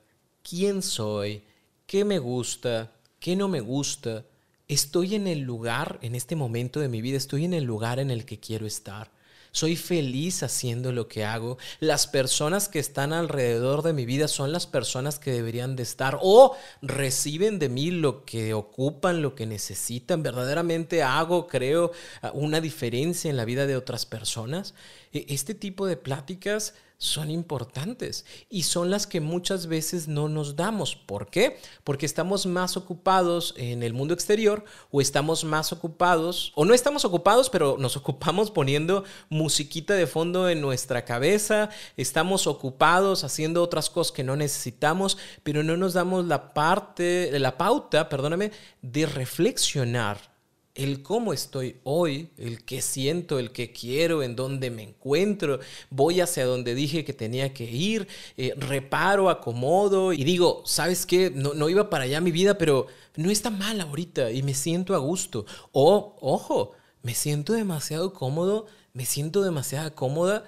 ¿Quién 0.48 0.84
soy? 0.84 1.42
¿Qué 1.88 2.06
me 2.06 2.20
gusta? 2.20 2.92
¿Qué 3.20 3.36
no 3.36 3.48
me 3.48 3.60
gusta? 3.60 4.24
Estoy 4.68 5.16
en 5.16 5.28
el 5.28 5.42
lugar, 5.42 6.00
en 6.02 6.16
este 6.16 6.36
momento 6.36 6.80
de 6.80 6.90
mi 6.90 7.02
vida, 7.02 7.18
estoy 7.18 7.46
en 7.46 7.54
el 7.54 7.64
lugar 7.64 8.00
en 8.00 8.12
el 8.12 8.26
que 8.26 8.40
quiero 8.40 8.66
estar. 8.66 9.12
Soy 9.56 9.78
feliz 9.78 10.44
haciendo 10.44 10.92
lo 10.92 11.08
que 11.08 11.24
hago. 11.24 11.58
Las 11.80 12.08
personas 12.08 12.68
que 12.68 12.80
están 12.80 13.14
alrededor 13.14 13.84
de 13.84 13.94
mi 13.94 14.06
vida 14.06 14.28
son 14.28 14.52
las 14.52 14.68
personas 14.68 15.18
que 15.18 15.32
deberían 15.32 15.78
de 15.78 15.84
estar 15.84 16.20
o 16.22 16.58
reciben 16.82 17.58
de 17.58 17.70
mí 17.70 17.90
lo 17.90 18.26
que 18.26 18.54
ocupan, 18.54 19.22
lo 19.22 19.34
que 19.34 19.46
necesitan. 19.46 20.24
Verdaderamente 20.24 21.04
hago, 21.04 21.48
creo, 21.48 21.94
una 22.34 22.60
diferencia 22.60 23.30
en 23.30 23.38
la 23.38 23.46
vida 23.46 23.66
de 23.66 23.78
otras 23.78 24.06
personas. 24.06 24.74
E, 25.14 25.26
este 25.30 25.56
tipo 25.56 25.86
de 25.86 25.96
pláticas 25.96 26.74
son 26.98 27.30
importantes 27.30 28.26
y 28.50 28.64
son 28.64 28.90
las 28.90 29.08
que 29.08 29.22
muchas 29.22 29.68
veces 29.68 30.08
no 30.08 30.30
nos 30.30 30.56
damos. 30.56 30.96
¿Por 30.96 31.28
qué? 31.28 31.60
Porque 31.84 32.06
estamos 32.06 32.46
más 32.46 32.78
ocupados 32.78 33.54
en 33.58 33.84
el 33.84 33.94
mundo 33.94 34.14
exterior 34.14 34.64
o 34.92 35.02
estamos 35.02 35.44
más 35.44 35.72
ocupados, 35.72 36.52
o 36.56 36.66
no 36.66 36.74
estamos 36.74 37.06
ocupados, 37.06 37.50
pero 37.50 37.78
nos 37.80 37.98
ocupamos 38.06 38.52
poniendo 38.52 39.04
musiquita 39.30 39.94
de 39.94 40.08
fondo 40.08 40.50
en 40.50 40.62
nuestra 40.62 41.06
cabeza, 41.06 41.70
estamos 41.98 42.48
ocupados 42.48 43.24
haciendo 43.24 43.64
otras 43.64 43.90
cosas 43.90 44.12
que 44.12 44.24
no 44.24 44.36
necesitamos, 44.36 45.18
pero 45.44 45.64
no 45.64 45.78
nos 45.78 45.94
damos 45.94 46.26
la 46.26 46.54
parte, 46.54 47.38
la 47.40 47.58
pauta, 47.58 48.10
perdóname, 48.10 48.52
de 48.82 49.06
reflexionar 49.06 50.35
el 50.76 51.02
cómo 51.02 51.32
estoy 51.32 51.78
hoy, 51.84 52.30
el 52.38 52.64
qué 52.64 52.82
siento, 52.82 53.40
el 53.40 53.52
qué 53.52 53.72
quiero, 53.72 54.22
en 54.22 54.36
dónde 54.36 54.70
me 54.70 54.84
encuentro, 54.84 55.60
voy 55.90 56.20
hacia 56.20 56.46
donde 56.46 56.76
dije 56.76 57.06
que 57.06 57.14
tenía 57.14 57.54
que 57.54 57.64
ir, 57.64 58.08
eh, 58.38 58.54
reparo, 58.58 59.30
acomodo 59.30 60.12
y 60.12 60.26
digo, 60.26 60.64
¿sabes 60.66 61.06
qué? 61.06 61.32
No, 61.34 61.54
no 61.54 61.70
iba 61.70 61.90
para 61.90 62.04
allá 62.04 62.20
mi 62.20 62.32
vida, 62.32 62.58
pero 62.58 62.88
no 63.16 63.32
está 63.32 63.50
mal 63.50 63.80
ahorita 63.80 64.32
y 64.32 64.44
me 64.44 64.54
siento 64.54 64.94
a 64.94 64.98
gusto. 64.98 65.46
O, 65.72 66.18
ojo, 66.20 66.74
me 67.02 67.16
siento 67.16 67.54
demasiado 67.54 68.14
cómodo, 68.14 68.68
me 68.94 69.06
siento 69.06 69.44
demasiado 69.44 69.96
cómoda. 69.96 70.44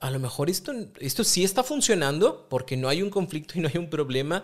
A 0.00 0.10
lo 0.10 0.18
mejor 0.18 0.50
esto, 0.50 0.72
esto 0.98 1.22
sí 1.22 1.44
está 1.44 1.62
funcionando 1.62 2.48
porque 2.50 2.76
no 2.76 2.88
hay 2.88 3.00
un 3.00 3.10
conflicto 3.10 3.56
y 3.56 3.62
no 3.62 3.68
hay 3.68 3.78
un 3.78 3.88
problema, 3.90 4.42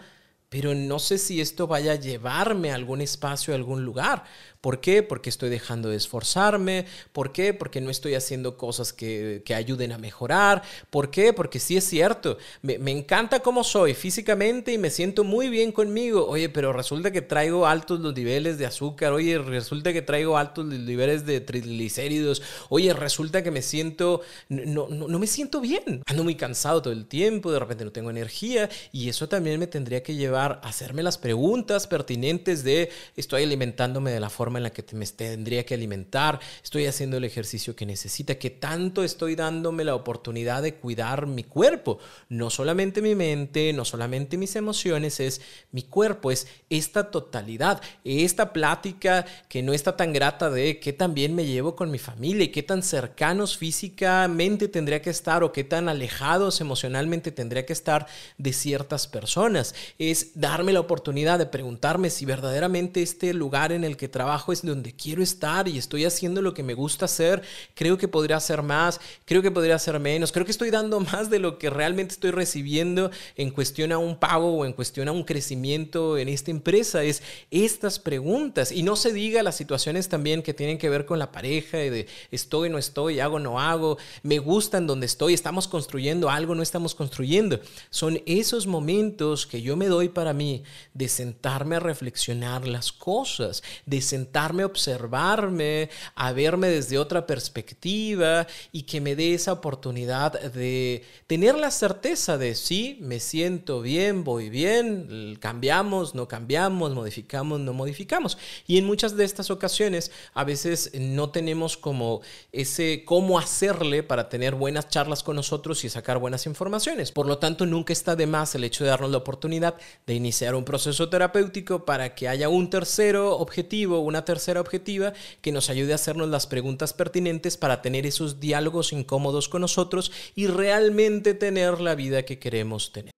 pero 0.49 0.73
no 0.75 1.01
sé 1.01 1.19
si 1.19 1.41
esto 1.41 1.67
vaya 1.67 1.93
a 1.93 1.97
llevarme 1.97 2.71
a 2.71 2.77
algún 2.77 3.01
espacio, 3.01 3.53
a 3.53 3.57
algún 3.57 3.85
lugar. 3.85 4.25
¿Por 4.65 4.81
qué? 4.81 5.03
Porque 5.03 5.29
estoy 5.29 5.51
dejando 5.51 5.91
de 5.91 5.97
esforzarme. 5.97 6.87
¿Por 7.13 7.33
qué? 7.33 7.53
Porque 7.53 7.83
no 7.83 7.91
estoy 7.91 8.15
haciendo 8.15 8.57
cosas 8.57 8.95
que, 8.95 9.43
que 9.45 9.55
ayuden 9.55 9.93
a 9.93 9.99
mejorar. 9.99 10.63
¿Por 10.89 11.11
qué? 11.11 11.35
Porque 11.35 11.61
sí 11.61 11.77
es 11.77 11.85
cierto. 11.85 12.39
Me, 12.63 12.79
me, 12.79 12.91
encanta 12.91 13.41
cómo 13.41 13.63
soy 13.63 13.93
físicamente 13.93 14.73
y 14.73 14.79
me 14.79 14.89
siento 14.89 15.23
muy 15.23 15.51
bien 15.51 15.71
conmigo. 15.71 16.27
Oye, 16.27 16.49
pero 16.49 16.73
resulta 16.73 17.11
que 17.11 17.21
traigo 17.21 17.67
altos 17.67 18.01
los 18.01 18.15
niveles 18.15 18.57
de 18.57 18.65
azúcar. 18.65 19.13
Oye, 19.13 19.37
resulta 19.37 19.93
que 19.93 20.01
traigo 20.01 20.39
altos 20.39 20.65
los 20.65 20.79
niveles 20.79 21.27
de 21.27 21.43
triglicéridos. 21.43 22.41
Oye, 22.71 22.95
resulta 22.95 23.43
que 23.43 23.51
me 23.51 23.61
siento... 23.61 24.23
No, 24.49 24.89
no, 24.89 25.09
no 25.09 25.19
me 25.19 25.27
siento 25.27 25.61
bien. 25.61 26.03
Ando 26.07 26.25
muy 26.25 26.37
cansado 26.37 26.81
todo 26.81 26.95
el 26.95 27.05
tiempo. 27.05 27.53
De 27.53 27.59
repente 27.59 27.85
no 27.85 27.93
tengo 27.93 28.09
energía. 28.09 28.71
Y 28.93 29.11
eso 29.11 29.29
también 29.29 29.61
me 29.61 29.67
tendría 29.67 30.03
que 30.03 30.15
llevar 30.15 30.63
a 30.63 30.69
hacerme 30.69 31.03
las 31.03 31.19
preguntas 31.19 31.87
pertinentes 31.87 32.65
de 32.65 32.89
estoy 33.15 33.43
alimentándome 33.43 34.11
de 34.11 34.21
la 34.21 34.31
forma 34.31 34.54
en 34.59 34.65
la 34.65 34.71
que 34.71 34.85
me 34.95 35.07
tendría 35.07 35.65
que 35.65 35.75
alimentar, 35.75 36.41
estoy 36.63 36.87
haciendo 36.87 37.17
el 37.17 37.25
ejercicio 37.25 37.77
que 37.77 37.87
necesita, 37.87 38.37
que 38.37 38.51
tanto 38.51 39.05
estoy 39.05 39.35
dándome 39.35 39.85
la 39.85 39.95
oportunidad 39.95 40.63
de 40.63 40.75
cuidar 40.75 41.27
mi 41.27 41.45
cuerpo. 41.45 41.99
No 42.29 42.51
solamente 42.51 43.03
mi 43.03 43.15
mente, 43.15 43.73
no 43.73 43.85
solamente 43.85 44.37
mis 44.37 44.57
emociones, 44.57 45.21
es 45.21 45.41
mi 45.73 45.83
cuerpo, 45.83 46.31
es 46.31 46.47
esta 46.71 47.11
totalidad, 47.11 47.81
esta 48.05 48.53
plática 48.53 49.25
que 49.49 49.63
no 49.63 49.73
está 49.73 49.97
tan 49.97 50.13
grata 50.13 50.51
de 50.51 50.81
qué 50.81 50.93
tan 50.93 51.15
bien 51.15 51.35
me 51.35 51.47
llevo 51.47 51.77
con 51.77 51.91
mi 51.91 51.99
familia 51.99 52.45
y 52.45 52.49
qué 52.49 52.63
tan 52.63 52.83
cercanos 52.83 53.57
físicamente 53.57 54.69
tendría 54.69 55.03
que 55.03 55.11
estar 55.11 55.43
o 55.43 55.53
qué 55.53 55.65
tan 55.65 55.89
alejados 55.89 56.61
emocionalmente 56.61 57.33
tendría 57.33 57.67
que 57.67 57.73
estar 57.73 58.07
de 58.39 58.53
ciertas 58.53 59.07
personas. 59.07 59.75
Es 59.99 60.33
darme 60.35 60.73
la 60.73 60.81
oportunidad 60.81 61.39
de 61.39 61.47
preguntarme 61.47 62.11
si 62.11 62.25
verdaderamente 62.25 63.03
este 63.03 63.35
lugar 63.35 63.73
en 63.73 63.85
el 63.85 63.97
que 63.97 64.09
trabajo 64.09 64.44
es 64.53 64.65
donde 64.65 64.95
quiero 64.95 65.23
estar 65.23 65.69
y 65.69 65.79
estoy 65.79 66.05
haciendo 66.05 66.43
lo 66.43 66.55
que 66.55 66.63
me 66.63 66.75
gusta 66.75 67.05
hacer, 67.05 67.43
creo 67.75 67.99
que 67.99 68.09
podría 68.09 68.37
hacer 68.37 68.63
más, 68.63 69.01
creo 69.25 69.43
que 69.43 69.51
podría 69.51 69.77
hacer 69.77 69.99
menos, 70.01 70.33
creo 70.33 70.45
que 70.45 70.53
estoy 70.53 70.71
dando 70.71 71.01
más 71.13 71.31
de 71.31 71.39
lo 71.39 71.59
que 71.59 71.71
realmente 71.71 72.15
estoy 72.15 72.31
recibiendo 72.31 73.11
en 73.37 73.51
cuestión 73.51 73.93
a 73.93 73.99
un 73.99 74.19
pago 74.19 74.53
o 74.53 74.65
en 74.65 74.73
cuestión 74.73 75.09
a 75.09 75.13
un 75.13 75.25
crecimiento 75.25 76.19
en 76.19 76.29
esta 76.29 76.51
empresa. 76.51 77.03
Es 77.03 77.23
estas 77.51 77.99
preguntas 77.99 78.73
y 78.73 78.83
no 78.83 78.97
se 78.97 79.13
diga 79.13 79.43
las 79.43 79.57
situaciones 79.57 80.09
también 80.09 80.43
que 80.43 80.55
tienen 80.55 80.79
que 80.79 80.89
ver 80.89 81.07
con 81.07 81.19
la 81.19 81.33
pareja 81.33 81.83
y 81.83 81.91
de 81.91 82.07
estoy, 82.31 82.71
no 82.71 82.79
estoy, 82.79 83.21
hago, 83.21 83.39
no 83.39 83.61
hago, 83.61 83.99
me 84.23 84.39
gusta 84.39 84.79
en 84.79 84.87
donde 84.87 85.07
estoy, 85.07 85.35
estamos 85.35 85.69
construyendo 85.69 86.31
algo, 86.31 86.55
no 86.55 86.63
estamos 86.63 86.95
construyendo. 86.95 87.61
Son 87.91 88.21
esos 88.27 88.67
momentos 88.67 89.47
que 89.47 89.63
yo 89.63 89.77
me 89.77 89.87
doy 89.87 90.09
para 90.09 90.33
mí 90.33 90.63
de 90.93 91.09
sentarme 91.09 91.77
a 91.77 91.81
reflexionar 91.81 92.67
las 92.67 92.93
cosas, 92.93 93.63
de 93.87 94.01
sentarme 94.01 94.24
a 94.33 94.67
observarme, 94.67 95.91
a 96.15 96.33
verme 96.33 96.69
desde 96.69 96.99
otra 96.99 97.27
perspectiva 97.27 98.47
y 98.73 98.83
que 98.83 99.01
me 99.01 99.17
dé 99.17 99.35
esa 99.35 99.53
oportunidad 99.53 100.41
de 100.53 101.03
tener 101.27 101.55
la 101.55 101.71
certeza 101.71 102.39
de 102.39 102.55
sí, 102.55 102.99
me 103.01 103.21
siento 103.21 103.81
bien, 103.81 104.25
voy 104.25 104.51
bien, 104.51 105.37
cambiamos, 105.41 106.15
no 106.15 106.29
cambiamos, 106.29 106.95
modificamos, 106.95 107.61
no 107.61 107.73
modificamos. 107.73 108.39
Y 108.67 108.79
en 108.79 108.87
muchas 108.87 109.17
de 109.17 109.25
estas 109.25 109.51
ocasiones 109.51 110.11
a 110.35 110.45
veces 110.45 110.93
no 110.95 111.31
tenemos 111.31 111.77
como 111.77 112.21
ese 112.53 113.05
cómo 113.05 113.39
hacerle 113.39 114.03
para 114.03 114.29
tener 114.29 114.55
buenas 114.55 114.89
charlas 114.89 115.23
con 115.23 115.37
nosotros 115.37 115.85
y 115.85 115.89
sacar 115.89 116.19
buenas 116.19 116.47
informaciones. 116.47 117.13
Por 117.13 117.27
lo 117.27 117.39
tanto, 117.39 117.67
nunca 117.67 117.93
está 117.93 118.17
de 118.17 118.27
más 118.27 118.55
el 118.55 118.65
hecho 118.65 118.85
de 118.85 118.91
darnos 118.91 119.11
la 119.11 119.19
oportunidad 119.19 119.75
de 120.07 120.15
iniciar 120.15 120.55
un 120.55 120.65
proceso 120.65 121.09
terapéutico 121.09 121.85
para 121.85 122.15
que 122.15 122.29
haya 122.29 122.49
un 122.49 122.71
tercero 122.71 123.37
objetivo, 123.39 124.01
una 124.01 124.14
tercera 124.23 124.61
objetiva 124.61 125.13
que 125.41 125.53
nos 125.53 125.71
ayude 125.71 125.93
a 125.93 125.97
hacernos 125.97 126.29
las 126.29 126.47
preguntas 126.47 126.93
pertinentes 126.93 127.57
para 127.57 127.83
tener 127.83 128.07
esos 128.07 128.41
diálogos 128.41 128.93
incómodos 128.93 129.49
con 129.49 129.63
nosotros 129.63 130.13
y 130.35 130.47
realmente 130.47 131.35
tener 131.35 131.81
la 131.81 131.95
vida 131.95 132.25
que 132.25 132.39
queremos 132.39 132.93
tener. 132.93 133.11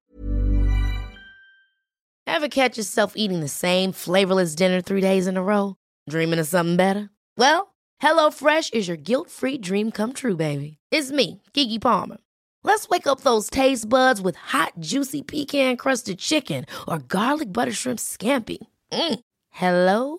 Ever 2.27 2.49
catch 2.49 2.77
yourself 2.77 3.15
eating 3.17 3.41
the 3.41 3.49
same 3.49 3.93
flavorless 3.93 4.55
dinner 4.55 4.81
three 4.83 5.01
days 5.01 5.27
in 5.27 5.37
a 5.37 5.43
row? 5.43 5.77
Dreaming 6.09 6.39
of 6.39 6.47
something 6.47 6.77
better? 6.77 7.09
Well, 7.39 7.75
HelloFresh 8.03 8.75
is 8.75 8.89
your 8.89 8.97
guilt-free 8.97 9.59
dream 9.59 9.91
come 9.91 10.13
true, 10.13 10.37
baby. 10.37 10.79
It's 10.91 11.11
me, 11.11 11.43
Kiki 11.55 11.79
Palmer. 11.79 12.19
Let's 12.63 12.89
wake 12.89 13.07
up 13.07 13.21
those 13.21 13.49
taste 13.49 13.89
buds 13.89 14.21
with 14.21 14.37
hot, 14.37 14.73
juicy 14.81 15.23
pecan-crusted 15.23 16.19
chicken 16.19 16.67
or 16.87 16.99
garlic 16.99 17.53
butter 17.53 17.73
shrimp 17.73 18.01
scampi. 18.01 18.59
Mm. 18.93 19.21
Hello 19.51 20.19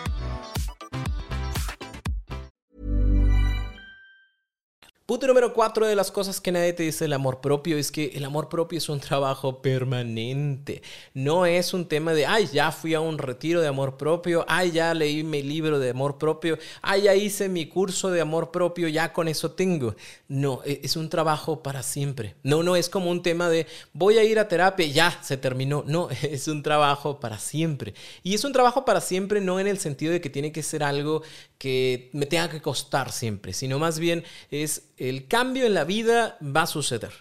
Punto 5.11 5.27
número 5.27 5.51
cuatro 5.51 5.85
de 5.85 5.97
las 5.97 6.09
cosas 6.09 6.39
que 6.39 6.53
nadie 6.53 6.71
te 6.71 6.83
dice 6.83 7.03
el 7.03 7.11
amor 7.11 7.41
propio 7.41 7.77
es 7.77 7.91
que 7.91 8.13
el 8.13 8.23
amor 8.23 8.47
propio 8.47 8.77
es 8.77 8.87
un 8.87 9.01
trabajo 9.01 9.61
permanente. 9.61 10.81
No 11.13 11.45
es 11.45 11.73
un 11.73 11.85
tema 11.85 12.13
de, 12.13 12.25
ay, 12.25 12.47
ya 12.53 12.71
fui 12.71 12.93
a 12.93 13.01
un 13.01 13.17
retiro 13.17 13.59
de 13.59 13.67
amor 13.67 13.97
propio, 13.97 14.45
ay, 14.47 14.71
ya 14.71 14.93
leí 14.93 15.21
mi 15.25 15.43
libro 15.43 15.79
de 15.79 15.89
amor 15.89 16.17
propio, 16.17 16.57
ay, 16.81 17.01
ya 17.01 17.13
hice 17.13 17.49
mi 17.49 17.65
curso 17.65 18.09
de 18.09 18.21
amor 18.21 18.51
propio, 18.51 18.87
ya 18.87 19.11
con 19.11 19.27
eso 19.27 19.51
tengo. 19.51 19.97
No, 20.29 20.61
e, 20.63 20.79
es 20.81 20.95
un 20.95 21.09
trabajo 21.09 21.61
para 21.61 21.83
siempre. 21.83 22.35
No, 22.43 22.63
no 22.63 22.77
es 22.77 22.87
como 22.87 23.11
un 23.11 23.21
tema 23.21 23.49
de, 23.49 23.67
voy 23.91 24.17
a 24.17 24.23
ir 24.23 24.39
a 24.39 24.47
terapia, 24.47 24.87
ya 24.87 25.19
se 25.21 25.35
terminó. 25.35 25.83
No, 25.85 26.07
es 26.21 26.47
un 26.47 26.63
trabajo 26.63 27.19
para 27.19 27.37
siempre. 27.37 27.95
Y 28.23 28.33
es 28.33 28.45
un 28.45 28.53
trabajo 28.53 28.85
para 28.85 29.01
siempre 29.01 29.41
no 29.41 29.59
en 29.59 29.67
el 29.67 29.77
sentido 29.77 30.13
de 30.13 30.21
que 30.21 30.29
tiene 30.29 30.53
que 30.53 30.63
ser 30.63 30.83
algo 30.83 31.21
que 31.61 32.09
me 32.13 32.25
tenga 32.25 32.49
que 32.49 32.59
costar 32.59 33.11
siempre, 33.11 33.53
sino 33.53 33.77
más 33.77 33.99
bien 33.99 34.23
es 34.49 34.85
el 34.97 35.27
cambio 35.27 35.67
en 35.67 35.75
la 35.75 35.83
vida 35.83 36.39
va 36.41 36.63
a 36.63 36.65
suceder. 36.65 37.11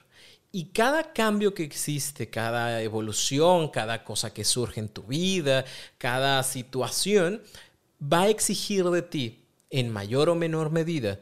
Y 0.50 0.70
cada 0.70 1.12
cambio 1.12 1.52
que 1.52 1.62
existe, 1.62 2.30
cada 2.30 2.80
evolución, 2.80 3.68
cada 3.68 4.02
cosa 4.02 4.32
que 4.32 4.44
surge 4.44 4.80
en 4.80 4.88
tu 4.88 5.02
vida, 5.02 5.66
cada 5.98 6.42
situación, 6.42 7.42
va 8.02 8.22
a 8.22 8.28
exigir 8.30 8.86
de 8.86 9.02
ti, 9.02 9.44
en 9.68 9.90
mayor 9.90 10.30
o 10.30 10.34
menor 10.34 10.70
medida, 10.70 11.20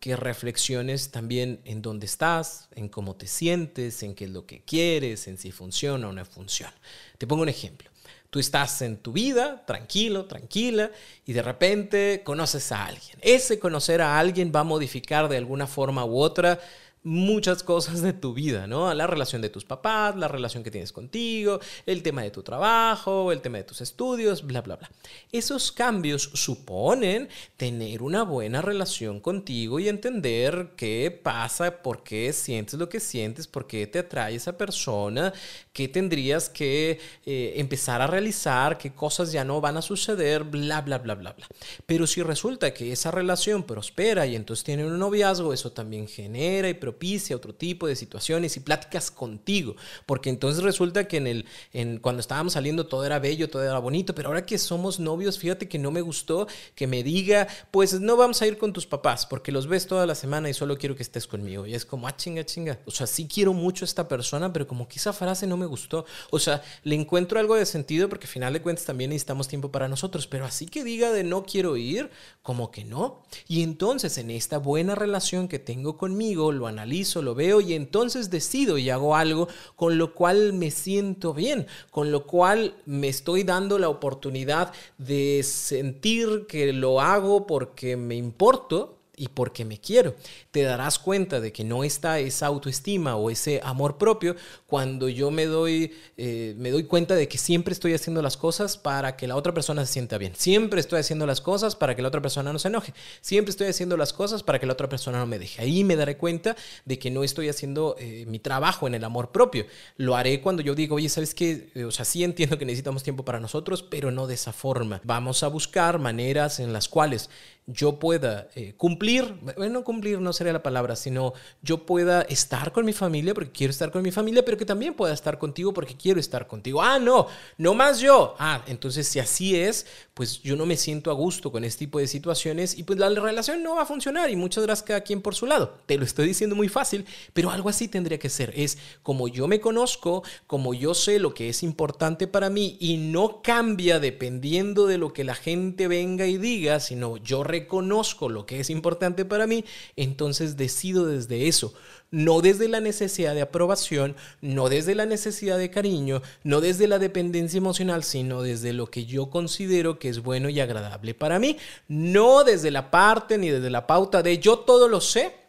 que 0.00 0.16
reflexiones 0.16 1.10
también 1.10 1.60
en 1.66 1.82
dónde 1.82 2.06
estás, 2.06 2.70
en 2.74 2.88
cómo 2.88 3.16
te 3.16 3.26
sientes, 3.26 4.02
en 4.02 4.14
qué 4.14 4.24
es 4.24 4.30
lo 4.30 4.46
que 4.46 4.62
quieres, 4.62 5.28
en 5.28 5.36
si 5.36 5.52
funciona 5.52 6.08
o 6.08 6.12
no 6.12 6.24
funciona. 6.24 6.74
Te 7.18 7.26
pongo 7.26 7.42
un 7.42 7.50
ejemplo. 7.50 7.90
Tú 8.36 8.40
estás 8.40 8.82
en 8.82 8.98
tu 8.98 9.12
vida, 9.12 9.64
tranquilo, 9.64 10.26
tranquila, 10.26 10.90
y 11.24 11.32
de 11.32 11.40
repente 11.40 12.20
conoces 12.22 12.70
a 12.70 12.84
alguien. 12.84 13.16
Ese 13.22 13.58
conocer 13.58 14.02
a 14.02 14.18
alguien 14.18 14.52
va 14.54 14.60
a 14.60 14.64
modificar 14.64 15.30
de 15.30 15.38
alguna 15.38 15.66
forma 15.66 16.04
u 16.04 16.18
otra 16.18 16.60
muchas 17.06 17.62
cosas 17.62 18.02
de 18.02 18.12
tu 18.12 18.34
vida, 18.34 18.66
¿no? 18.66 18.92
La 18.92 19.06
relación 19.06 19.40
de 19.40 19.48
tus 19.48 19.64
papás, 19.64 20.16
la 20.16 20.26
relación 20.26 20.64
que 20.64 20.72
tienes 20.72 20.92
contigo, 20.92 21.60
el 21.86 22.02
tema 22.02 22.22
de 22.22 22.32
tu 22.32 22.42
trabajo, 22.42 23.30
el 23.30 23.40
tema 23.40 23.58
de 23.58 23.64
tus 23.64 23.80
estudios, 23.80 24.44
bla, 24.44 24.60
bla, 24.60 24.74
bla. 24.74 24.90
Esos 25.30 25.70
cambios 25.70 26.22
suponen 26.34 27.28
tener 27.56 28.02
una 28.02 28.24
buena 28.24 28.60
relación 28.60 29.20
contigo 29.20 29.78
y 29.78 29.88
entender 29.88 30.72
qué 30.76 31.16
pasa, 31.22 31.80
por 31.80 32.02
qué 32.02 32.32
sientes 32.32 32.74
lo 32.74 32.88
que 32.88 32.98
sientes, 32.98 33.46
por 33.46 33.68
qué 33.68 33.86
te 33.86 34.00
atrae 34.00 34.34
esa 34.34 34.58
persona, 34.58 35.32
qué 35.72 35.86
tendrías 35.86 36.48
que 36.48 36.98
eh, 37.24 37.54
empezar 37.56 38.02
a 38.02 38.08
realizar, 38.08 38.78
qué 38.78 38.92
cosas 38.92 39.30
ya 39.30 39.44
no 39.44 39.60
van 39.60 39.76
a 39.76 39.82
suceder, 39.82 40.42
bla, 40.42 40.80
bla, 40.80 40.98
bla, 40.98 41.14
bla, 41.14 41.34
bla. 41.34 41.46
Pero 41.86 42.08
si 42.08 42.20
resulta 42.24 42.74
que 42.74 42.90
esa 42.90 43.12
relación 43.12 43.62
prospera 43.62 44.26
y 44.26 44.34
entonces 44.34 44.64
tienen 44.64 44.86
un 44.86 44.98
noviazgo, 44.98 45.52
eso 45.52 45.70
también 45.70 46.08
genera 46.08 46.68
y 46.68 46.74
propicia 46.96 47.36
otro 47.36 47.54
tipo 47.54 47.86
de 47.86 47.94
situaciones 47.94 48.56
y 48.56 48.60
pláticas 48.60 49.10
contigo, 49.10 49.76
porque 50.06 50.30
entonces 50.30 50.64
resulta 50.64 51.06
que 51.06 51.18
en 51.18 51.26
el, 51.26 51.44
en, 51.74 51.98
cuando 51.98 52.20
estábamos 52.20 52.54
saliendo 52.54 52.86
todo 52.86 53.04
era 53.04 53.18
bello, 53.18 53.50
todo 53.50 53.62
era 53.62 53.78
bonito, 53.78 54.14
pero 54.14 54.28
ahora 54.28 54.46
que 54.46 54.56
somos 54.56 54.98
novios, 54.98 55.38
fíjate 55.38 55.68
que 55.68 55.78
no 55.78 55.90
me 55.90 56.00
gustó 56.00 56.46
que 56.74 56.86
me 56.86 57.02
diga, 57.02 57.48
pues 57.70 58.00
no 58.00 58.16
vamos 58.16 58.40
a 58.40 58.46
ir 58.46 58.56
con 58.56 58.72
tus 58.72 58.86
papás, 58.86 59.26
porque 59.26 59.52
los 59.52 59.66
ves 59.66 59.86
toda 59.86 60.06
la 60.06 60.14
semana 60.14 60.48
y 60.48 60.54
solo 60.54 60.78
quiero 60.78 60.96
que 60.96 61.02
estés 61.02 61.26
conmigo. 61.26 61.66
Y 61.66 61.74
es 61.74 61.84
como, 61.84 62.08
ah, 62.08 62.16
chinga, 62.16 62.44
chinga. 62.46 62.78
O 62.86 62.90
sea, 62.90 63.06
sí 63.06 63.28
quiero 63.28 63.52
mucho 63.52 63.84
a 63.84 63.86
esta 63.86 64.08
persona, 64.08 64.50
pero 64.54 64.66
como 64.66 64.88
que 64.88 64.98
esa 64.98 65.12
frase 65.12 65.46
no 65.46 65.58
me 65.58 65.66
gustó. 65.66 66.06
O 66.30 66.38
sea, 66.38 66.62
le 66.82 66.94
encuentro 66.94 67.38
algo 67.38 67.56
de 67.56 67.66
sentido 67.66 68.08
porque 68.08 68.26
al 68.26 68.32
final 68.32 68.52
de 68.54 68.62
cuentas 68.62 68.86
también 68.86 69.10
necesitamos 69.10 69.48
tiempo 69.48 69.70
para 69.70 69.86
nosotros, 69.86 70.26
pero 70.26 70.46
así 70.46 70.64
que 70.64 70.82
diga 70.82 71.12
de 71.12 71.24
no 71.24 71.44
quiero 71.44 71.76
ir, 71.76 72.10
como 72.42 72.70
que 72.70 72.84
no. 72.84 73.22
Y 73.48 73.62
entonces 73.62 74.16
en 74.16 74.30
esta 74.30 74.56
buena 74.56 74.94
relación 74.94 75.48
que 75.48 75.58
tengo 75.58 75.98
conmigo, 75.98 76.52
lo 76.52 76.66
analizo, 76.76 77.22
lo 77.22 77.34
veo 77.34 77.60
y 77.60 77.74
entonces 77.74 78.30
decido 78.30 78.78
y 78.78 78.90
hago 78.90 79.16
algo 79.16 79.48
con 79.76 79.98
lo 79.98 80.14
cual 80.14 80.52
me 80.52 80.70
siento 80.70 81.32
bien, 81.32 81.66
con 81.90 82.12
lo 82.12 82.26
cual 82.26 82.74
me 82.84 83.08
estoy 83.08 83.42
dando 83.42 83.78
la 83.78 83.88
oportunidad 83.88 84.72
de 84.98 85.42
sentir 85.42 86.46
que 86.46 86.72
lo 86.72 87.00
hago 87.00 87.46
porque 87.46 87.96
me 87.96 88.16
importo 88.16 88.95
y 89.16 89.28
porque 89.28 89.64
me 89.64 89.80
quiero. 89.80 90.14
Te 90.50 90.62
darás 90.62 90.98
cuenta 90.98 91.40
de 91.40 91.52
que 91.52 91.64
no 91.64 91.84
está 91.84 92.18
esa 92.18 92.46
autoestima 92.46 93.16
o 93.16 93.30
ese 93.30 93.60
amor 93.64 93.96
propio 93.96 94.36
cuando 94.66 95.08
yo 95.08 95.30
me 95.30 95.46
doy, 95.46 95.92
eh, 96.16 96.54
me 96.58 96.70
doy 96.70 96.84
cuenta 96.84 97.14
de 97.14 97.26
que 97.26 97.38
siempre 97.38 97.72
estoy 97.72 97.94
haciendo 97.94 98.20
las 98.20 98.36
cosas 98.36 98.76
para 98.76 99.16
que 99.16 99.26
la 99.26 99.36
otra 99.36 99.54
persona 99.54 99.86
se 99.86 99.94
sienta 99.94 100.18
bien. 100.18 100.34
Siempre 100.36 100.80
estoy 100.80 101.00
haciendo 101.00 101.26
las 101.26 101.40
cosas 101.40 101.76
para 101.76 101.96
que 101.96 102.02
la 102.02 102.08
otra 102.08 102.20
persona 102.20 102.52
no 102.52 102.58
se 102.58 102.68
enoje. 102.68 102.92
Siempre 103.20 103.50
estoy 103.50 103.68
haciendo 103.68 103.96
las 103.96 104.12
cosas 104.12 104.42
para 104.42 104.58
que 104.58 104.66
la 104.66 104.74
otra 104.74 104.88
persona 104.88 105.18
no 105.18 105.26
me 105.26 105.38
deje. 105.38 105.62
Ahí 105.62 105.82
me 105.84 105.96
daré 105.96 106.16
cuenta 106.16 106.56
de 106.84 106.98
que 106.98 107.10
no 107.10 107.24
estoy 107.24 107.48
haciendo 107.48 107.96
eh, 107.98 108.24
mi 108.26 108.38
trabajo 108.38 108.86
en 108.86 108.94
el 108.94 109.04
amor 109.04 109.32
propio. 109.32 109.66
Lo 109.96 110.16
haré 110.16 110.40
cuando 110.40 110.62
yo 110.62 110.74
digo, 110.74 110.96
oye, 110.96 111.08
¿sabes 111.08 111.34
qué? 111.34 111.70
O 111.86 111.90
sea, 111.90 112.04
sí 112.04 112.22
entiendo 112.22 112.58
que 112.58 112.64
necesitamos 112.66 113.02
tiempo 113.02 113.24
para 113.24 113.40
nosotros, 113.40 113.82
pero 113.82 114.10
no 114.10 114.26
de 114.26 114.34
esa 114.34 114.52
forma. 114.52 115.00
Vamos 115.04 115.42
a 115.42 115.48
buscar 115.48 115.98
maneras 115.98 116.60
en 116.60 116.72
las 116.72 116.88
cuales 116.88 117.30
yo 117.66 117.98
pueda 117.98 118.48
eh, 118.54 118.74
cumplir, 118.76 119.34
bueno, 119.56 119.82
cumplir 119.82 120.20
no 120.20 120.32
sería 120.32 120.52
la 120.52 120.62
palabra, 120.62 120.94
sino 120.94 121.32
yo 121.62 121.84
pueda 121.84 122.22
estar 122.22 122.70
con 122.70 122.84
mi 122.84 122.92
familia 122.92 123.34
porque 123.34 123.50
quiero 123.50 123.72
estar 123.72 123.90
con 123.90 124.02
mi 124.02 124.12
familia, 124.12 124.44
pero 124.44 124.56
que 124.56 124.64
también 124.64 124.94
pueda 124.94 125.12
estar 125.12 125.38
contigo 125.38 125.74
porque 125.74 125.96
quiero 125.96 126.20
estar 126.20 126.46
contigo. 126.46 126.80
Ah, 126.80 127.00
no, 127.00 127.26
no 127.58 127.74
más 127.74 127.98
yo. 127.98 128.36
Ah, 128.38 128.62
entonces 128.68 129.08
si 129.08 129.18
así 129.18 129.56
es, 129.56 129.86
pues 130.14 130.40
yo 130.42 130.54
no 130.54 130.64
me 130.64 130.76
siento 130.76 131.10
a 131.10 131.14
gusto 131.14 131.50
con 131.50 131.64
este 131.64 131.80
tipo 131.80 131.98
de 131.98 132.06
situaciones 132.06 132.78
y 132.78 132.84
pues 132.84 132.98
la 133.00 133.08
relación 133.08 133.62
no 133.62 133.74
va 133.76 133.82
a 133.82 133.86
funcionar 133.86 134.30
y 134.30 134.36
muchas 134.36 134.64
gracias 134.64 134.86
cada 134.86 135.00
quien 135.00 135.20
por 135.20 135.34
su 135.34 135.46
lado. 135.46 135.78
Te 135.86 135.98
lo 135.98 136.04
estoy 136.04 136.28
diciendo 136.28 136.54
muy 136.54 136.68
fácil, 136.68 137.04
pero 137.32 137.50
algo 137.50 137.68
así 137.68 137.88
tendría 137.88 138.18
que 138.18 138.30
ser. 138.30 138.52
Es 138.56 138.78
como 139.02 139.26
yo 139.26 139.48
me 139.48 139.60
conozco, 139.60 140.22
como 140.46 140.72
yo 140.72 140.94
sé 140.94 141.18
lo 141.18 141.34
que 141.34 141.48
es 141.48 141.64
importante 141.64 142.28
para 142.28 142.48
mí 142.48 142.76
y 142.78 142.96
no 142.96 143.42
cambia 143.42 143.98
dependiendo 143.98 144.86
de 144.86 144.98
lo 144.98 145.12
que 145.12 145.24
la 145.24 145.34
gente 145.34 145.88
venga 145.88 146.26
y 146.26 146.38
diga, 146.38 146.78
sino 146.78 147.16
yo 147.16 147.42
reconozco 147.56 148.28
lo 148.28 148.44
que 148.46 148.60
es 148.60 148.70
importante 148.70 149.24
para 149.24 149.46
mí, 149.46 149.64
entonces 149.96 150.56
decido 150.56 151.06
desde 151.06 151.48
eso, 151.48 151.72
no 152.10 152.40
desde 152.40 152.68
la 152.68 152.80
necesidad 152.80 153.34
de 153.34 153.42
aprobación, 153.42 154.14
no 154.40 154.68
desde 154.68 154.94
la 154.94 155.06
necesidad 155.06 155.58
de 155.58 155.70
cariño, 155.70 156.22
no 156.44 156.60
desde 156.60 156.86
la 156.86 156.98
dependencia 156.98 157.58
emocional, 157.58 158.04
sino 158.04 158.42
desde 158.42 158.72
lo 158.72 158.86
que 158.86 159.06
yo 159.06 159.30
considero 159.30 159.98
que 159.98 160.08
es 160.08 160.20
bueno 160.20 160.48
y 160.48 160.60
agradable 160.60 161.14
para 161.14 161.38
mí, 161.38 161.56
no 161.88 162.44
desde 162.44 162.70
la 162.70 162.90
parte 162.90 163.38
ni 163.38 163.48
desde 163.48 163.70
la 163.70 163.86
pauta 163.86 164.22
de 164.22 164.38
yo 164.38 164.58
todo 164.60 164.88
lo 164.88 165.00
sé 165.00 165.45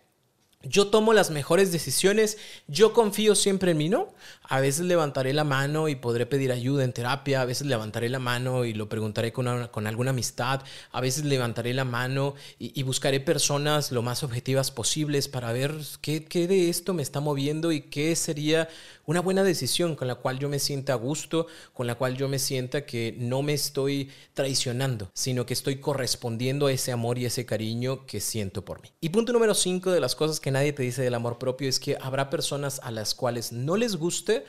yo 0.64 0.88
tomo 0.88 1.14
las 1.14 1.30
mejores 1.30 1.72
decisiones, 1.72 2.38
yo 2.68 2.92
confío 2.92 3.36
siempre 3.36 3.72
en 3.72 3.78
mí, 3.78 3.90
¿no? 3.90 4.14
A 4.42 4.60
veces 4.60 4.86
levantaré 4.86 5.34
la 5.34 5.44
mano 5.44 5.88
y 5.88 5.96
podré 5.96 6.26
pedir 6.26 6.52
ayuda 6.52 6.84
en 6.84 6.94
terapia, 6.94 7.42
a 7.42 7.46
veces 7.46 7.68
levantaré 7.68 8.10
la 8.10 8.20
mano 8.20 8.66
y 8.66 8.74
lo 8.74 8.90
preguntaré 8.90 9.32
con, 9.32 9.48
alguna 9.48 10.10
amistad, 10.10 10.62
a 10.92 11.02
veces 11.02 11.26
levantaré 11.26 11.74
la 11.74 11.86
mano 11.86 12.34
y, 12.58 12.82
buscaré 12.88 13.20
personas 13.20 13.92
lo 13.92 14.02
más 14.02 14.24
objetivas 14.24 14.72
posibles 14.72 15.28
para 15.28 15.52
ver 15.52 15.76
qué, 16.02 16.24
qué 16.24 16.48
de 16.48 16.70
esto 16.70 16.94
me 16.94 17.04
está 17.04 17.20
moviendo 17.20 17.74
y 17.74 17.82
qué 17.82 18.16
sería 18.16 18.70
una 19.08 19.22
buena 19.22 19.44
decisión 19.44 19.96
con 19.96 20.08
la 20.08 20.16
cual 20.16 20.38
yo 20.38 20.50
me 20.50 20.60
sienta 20.60 20.94
a 20.94 20.98
gusto, 20.98 21.48
con 21.74 21.88
la 21.88 21.96
cual 21.96 22.18
yo 22.18 22.28
me 22.28 22.40
sienta 22.40 22.86
que 22.86 23.16
no 23.18 23.42
me 23.42 23.54
estoy 23.54 24.12
traicionando, 24.34 25.10
sino 25.14 25.46
que 25.46 25.54
estoy 25.54 25.78
correspondiendo 25.78 26.68
a 26.68 26.74
ese 26.74 26.92
amor 26.92 27.18
y 27.18 27.26
ese 27.26 27.46
cariño 27.46 28.06
que 28.06 28.20
siento 28.20 28.66
por 28.66 28.82
mí. 28.82 28.90
Y 29.00 29.10
punto 29.10 29.32
número 29.32 29.54
5 29.54 29.92
de 29.92 30.02
las 30.02 30.16
cosas 30.16 30.42
que 30.42 30.47
nadie 30.52 30.74
te 30.74 30.84
dice 30.84 31.02
del 31.02 31.16
amor 31.16 31.38
propio 31.38 31.70
es 31.70 31.80
que 31.80 31.98
habrá 32.02 32.30
personas 32.30 32.80
a 32.84 32.92
las 32.92 33.16
cuales 33.16 33.52
no 33.52 33.78
les 33.78 33.96
guste 33.96 34.46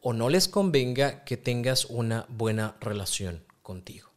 o 0.00 0.12
no 0.12 0.28
les 0.28 0.48
convenga 0.48 1.24
que 1.24 1.36
tengas 1.36 1.86
una 1.86 2.26
buena 2.28 2.76
relación 2.80 3.42
contigo. 3.62 4.10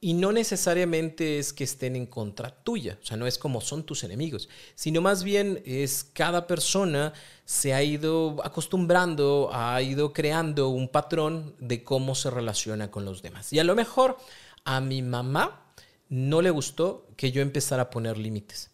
Y 0.00 0.14
no 0.14 0.30
necesariamente 0.30 1.40
es 1.40 1.52
que 1.52 1.64
estén 1.64 1.96
en 1.96 2.06
contra 2.06 2.50
tuya, 2.50 2.98
o 3.02 3.04
sea, 3.04 3.16
no 3.16 3.26
es 3.26 3.36
como 3.36 3.60
son 3.60 3.82
tus 3.82 4.04
enemigos, 4.04 4.48
sino 4.76 5.00
más 5.00 5.24
bien 5.24 5.60
es 5.66 6.08
cada 6.12 6.46
persona 6.46 7.12
se 7.44 7.74
ha 7.74 7.82
ido 7.82 8.36
acostumbrando, 8.44 9.50
ha 9.52 9.82
ido 9.82 10.12
creando 10.12 10.68
un 10.68 10.88
patrón 10.88 11.56
de 11.58 11.82
cómo 11.82 12.14
se 12.14 12.30
relaciona 12.30 12.92
con 12.92 13.04
los 13.04 13.22
demás. 13.22 13.52
Y 13.52 13.58
a 13.58 13.64
lo 13.64 13.74
mejor 13.74 14.16
a 14.64 14.80
mi 14.80 15.02
mamá 15.02 15.67
no 16.08 16.42
le 16.42 16.50
gustó 16.50 17.06
que 17.16 17.32
yo 17.32 17.42
empezara 17.42 17.84
a 17.84 17.90
poner 17.90 18.18
límites. 18.18 18.70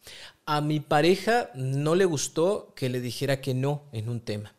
A 0.46 0.60
mi 0.60 0.80
pareja 0.80 1.50
no 1.54 1.94
le 1.94 2.04
gustó 2.04 2.72
que 2.76 2.88
le 2.88 3.00
dijera 3.00 3.40
que 3.40 3.54
no 3.54 3.82
en 3.92 4.08
un 4.08 4.20
tema. 4.20 4.54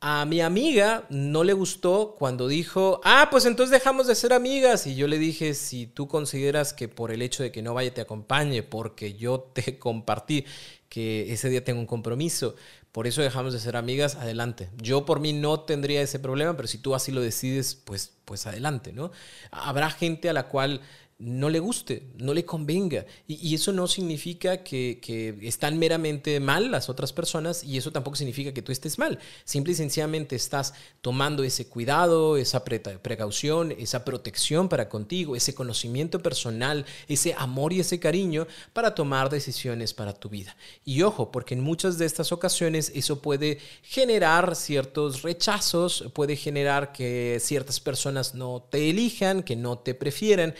A 0.00 0.26
mi 0.26 0.42
amiga 0.42 1.06
no 1.08 1.44
le 1.44 1.54
gustó 1.54 2.14
cuando 2.18 2.46
dijo, 2.46 3.00
ah, 3.04 3.28
pues 3.30 3.46
entonces 3.46 3.70
dejamos 3.70 4.06
de 4.06 4.14
ser 4.14 4.34
amigas. 4.34 4.86
Y 4.86 4.96
yo 4.96 5.06
le 5.06 5.18
dije, 5.18 5.54
si 5.54 5.86
tú 5.86 6.08
consideras 6.08 6.74
que 6.74 6.88
por 6.88 7.10
el 7.10 7.22
hecho 7.22 7.42
de 7.42 7.50
que 7.50 7.62
no 7.62 7.72
vaya 7.72 7.94
te 7.94 8.02
acompañe, 8.02 8.62
porque 8.62 9.14
yo 9.14 9.40
te 9.40 9.78
compartí 9.78 10.44
que 10.90 11.32
ese 11.32 11.48
día 11.48 11.64
tengo 11.64 11.80
un 11.80 11.86
compromiso, 11.86 12.54
por 12.92 13.08
eso 13.08 13.22
dejamos 13.22 13.52
de 13.52 13.58
ser 13.58 13.76
amigas, 13.76 14.14
adelante. 14.14 14.68
Yo 14.76 15.04
por 15.04 15.18
mí 15.18 15.32
no 15.32 15.60
tendría 15.60 16.02
ese 16.02 16.20
problema, 16.20 16.54
pero 16.54 16.68
si 16.68 16.78
tú 16.78 16.94
así 16.94 17.10
lo 17.10 17.22
decides, 17.22 17.74
pues, 17.74 18.12
pues 18.24 18.46
adelante, 18.46 18.92
¿no? 18.92 19.10
Habrá 19.50 19.90
gente 19.90 20.28
a 20.28 20.32
la 20.32 20.48
cual 20.48 20.80
no 21.18 21.48
le 21.48 21.60
guste, 21.60 22.02
no 22.18 22.34
le 22.34 22.44
convenga. 22.44 23.06
Y, 23.26 23.54
eso 23.54 23.72
no 23.72 23.86
significa 23.86 24.64
que, 24.64 25.38
están 25.42 25.78
meramente 25.78 26.40
mal 26.40 26.70
las 26.70 26.88
otras 26.88 27.12
personas 27.12 27.62
y 27.62 27.78
eso 27.78 27.92
tampoco 27.92 28.16
significa 28.16 28.52
que 28.52 28.62
tú 28.62 28.72
estés 28.72 28.98
mal. 28.98 29.18
Simple 29.44 29.72
y 29.72 29.76
sencillamente 29.76 30.36
estás 30.36 30.74
tomando 31.00 31.44
ese 31.44 31.68
cuidado, 31.68 32.36
esa 32.36 32.64
precaución, 32.64 33.72
esa 33.78 34.04
protección 34.04 34.68
para 34.68 34.88
contigo, 34.88 35.36
ese 35.36 35.54
conocimiento 35.54 36.20
personal, 36.20 36.84
ese 37.08 37.34
amor 37.38 37.72
y 37.72 37.80
ese 37.80 38.00
cariño 38.00 38.46
para 38.72 38.94
tomar 38.94 39.30
decisiones 39.30 39.94
para 39.94 40.14
tu 40.14 40.28
vida. 40.28 40.56
Y 40.84 41.02
ojo, 41.02 41.30
porque 41.30 41.54
en 41.54 41.60
muchas 41.60 41.96
de 41.98 42.06
estas 42.06 42.32
ocasiones 42.32 42.90
eso 42.94 43.22
puede 43.22 43.58
generar 43.82 44.56
ciertos 44.56 45.22
rechazos, 45.22 46.04
puede 46.12 46.36
generar 46.36 46.92
que 46.92 47.38
ciertas 47.40 47.80
personas 47.80 48.34
no 48.34 48.66
te 48.68 48.90
elijan, 48.90 49.42
que 49.42 49.56
no 49.56 49.78
te 49.78 49.94
prefieran, 49.94 50.54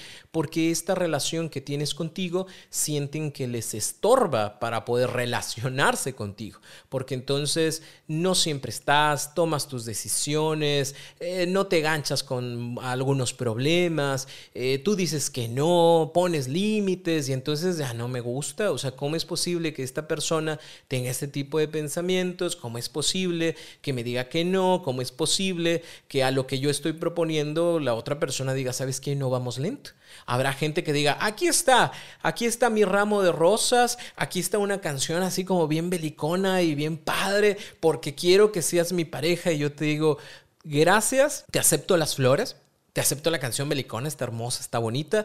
porque 0.44 0.70
esta 0.70 0.94
relación 0.94 1.48
que 1.48 1.62
tienes 1.62 1.94
contigo 1.94 2.46
sienten 2.68 3.32
que 3.32 3.48
les 3.48 3.72
estorba 3.72 4.60
para 4.60 4.84
poder 4.84 5.08
relacionarse 5.08 6.14
contigo, 6.14 6.60
porque 6.90 7.14
entonces 7.14 7.82
no 8.08 8.34
siempre 8.34 8.68
estás, 8.68 9.34
tomas 9.34 9.68
tus 9.68 9.86
decisiones, 9.86 10.96
eh, 11.18 11.46
no 11.46 11.66
te 11.66 11.80
ganchas 11.80 12.22
con 12.22 12.76
algunos 12.82 13.32
problemas, 13.32 14.28
eh, 14.52 14.82
tú 14.84 14.94
dices 14.96 15.30
que 15.30 15.48
no, 15.48 16.10
pones 16.12 16.46
límites 16.46 17.30
y 17.30 17.32
entonces 17.32 17.78
ya 17.78 17.94
no 17.94 18.06
me 18.08 18.20
gusta, 18.20 18.70
o 18.70 18.76
sea, 18.76 18.90
¿cómo 18.90 19.16
es 19.16 19.24
posible 19.24 19.72
que 19.72 19.82
esta 19.82 20.06
persona 20.06 20.60
tenga 20.88 21.10
este 21.10 21.26
tipo 21.26 21.58
de 21.58 21.68
pensamientos? 21.68 22.54
¿Cómo 22.54 22.76
es 22.76 22.90
posible 22.90 23.56
que 23.80 23.94
me 23.94 24.04
diga 24.04 24.28
que 24.28 24.44
no? 24.44 24.82
¿Cómo 24.84 25.00
es 25.00 25.10
posible 25.10 25.82
que 26.06 26.22
a 26.22 26.30
lo 26.30 26.46
que 26.46 26.58
yo 26.58 26.68
estoy 26.68 26.92
proponiendo 26.92 27.80
la 27.80 27.94
otra 27.94 28.20
persona 28.20 28.52
diga, 28.52 28.74
sabes 28.74 29.00
que 29.00 29.16
no 29.16 29.30
vamos 29.30 29.56
lento? 29.56 29.92
Habrá 30.34 30.52
gente 30.52 30.82
que 30.82 30.92
diga, 30.92 31.16
aquí 31.20 31.46
está, 31.46 31.92
aquí 32.20 32.44
está 32.44 32.70
mi 32.70 32.84
ramo 32.84 33.22
de 33.22 33.30
rosas, 33.30 33.98
aquí 34.16 34.40
está 34.40 34.58
una 34.58 34.80
canción 34.80 35.22
así 35.22 35.44
como 35.44 35.68
bien 35.68 35.90
belicona 35.90 36.62
y 36.62 36.74
bien 36.74 36.96
padre, 36.96 37.56
porque 37.78 38.16
quiero 38.16 38.50
que 38.50 38.60
seas 38.60 38.92
mi 38.92 39.04
pareja. 39.04 39.52
Y 39.52 39.58
yo 39.58 39.72
te 39.72 39.84
digo, 39.84 40.18
gracias, 40.64 41.44
te 41.52 41.60
acepto 41.60 41.96
las 41.96 42.16
flores, 42.16 42.56
te 42.92 43.00
acepto 43.00 43.30
la 43.30 43.38
canción 43.38 43.68
belicona, 43.68 44.08
está 44.08 44.24
hermosa, 44.24 44.60
está 44.60 44.80
bonita, 44.80 45.24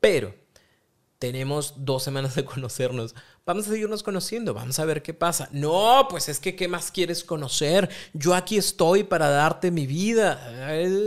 pero 0.00 0.34
tenemos 1.18 1.74
dos 1.76 2.02
semanas 2.02 2.34
de 2.34 2.44
conocernos. 2.44 3.14
Vamos 3.44 3.66
a 3.66 3.70
seguirnos 3.70 4.02
conociendo, 4.02 4.54
vamos 4.54 4.78
a 4.78 4.84
ver 4.84 5.02
qué 5.02 5.14
pasa. 5.14 5.48
No, 5.52 6.06
pues 6.08 6.28
es 6.28 6.38
que, 6.38 6.54
¿qué 6.54 6.68
más 6.68 6.90
quieres 6.90 7.24
conocer? 7.24 7.88
Yo 8.12 8.34
aquí 8.34 8.56
estoy 8.56 9.04
para 9.04 9.28
darte 9.28 9.70
mi 9.70 9.86
vida. 9.86 10.38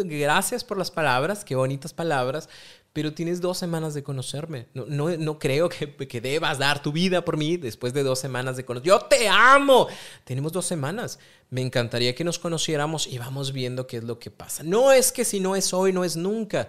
Gracias 0.04 0.64
por 0.64 0.78
las 0.78 0.92
palabras, 0.92 1.46
qué 1.46 1.56
bonitas 1.56 1.94
palabras, 1.94 2.50
pero 2.94 3.14
tienes 3.14 3.40
dos 3.40 3.58
semanas 3.58 3.94
de 3.94 4.04
conocerme. 4.04 4.68
No, 4.74 4.86
no, 5.18 5.40
creo 5.40 5.70
que, 5.70 5.96
que, 5.96 6.22
debas 6.22 6.58
dar 6.58 6.82
tu 6.82 6.92
vida 6.92 7.24
por 7.24 7.38
mí 7.38 7.58
después 7.58 7.94
de 7.94 8.04
dos 8.04 8.20
semanas 8.20 8.58
de 8.58 8.66
conocer. 8.66 8.88
Yo 8.88 9.00
te 9.00 9.30
amo. 9.30 9.88
Tenemos 10.26 10.52
dos 10.52 10.66
semanas. 10.66 11.18
Me 11.50 11.62
encantaría 11.62 12.14
que 12.16 12.24
nos 12.24 12.38
conociéramos 12.38 13.08
y 13.08 13.18
vamos 13.18 13.54
viendo 13.54 13.88
qué 13.88 13.98
es 13.98 14.04
lo 14.04 14.20
que 14.20 14.30
pasa. 14.30 14.64
No 14.64 14.92
es 14.92 15.12
que 15.12 15.24
si 15.24 15.40
no 15.40 15.56
es 15.56 15.74
hoy, 15.74 15.94
no 15.94 16.04
es 16.04 16.18
nunca. 16.18 16.68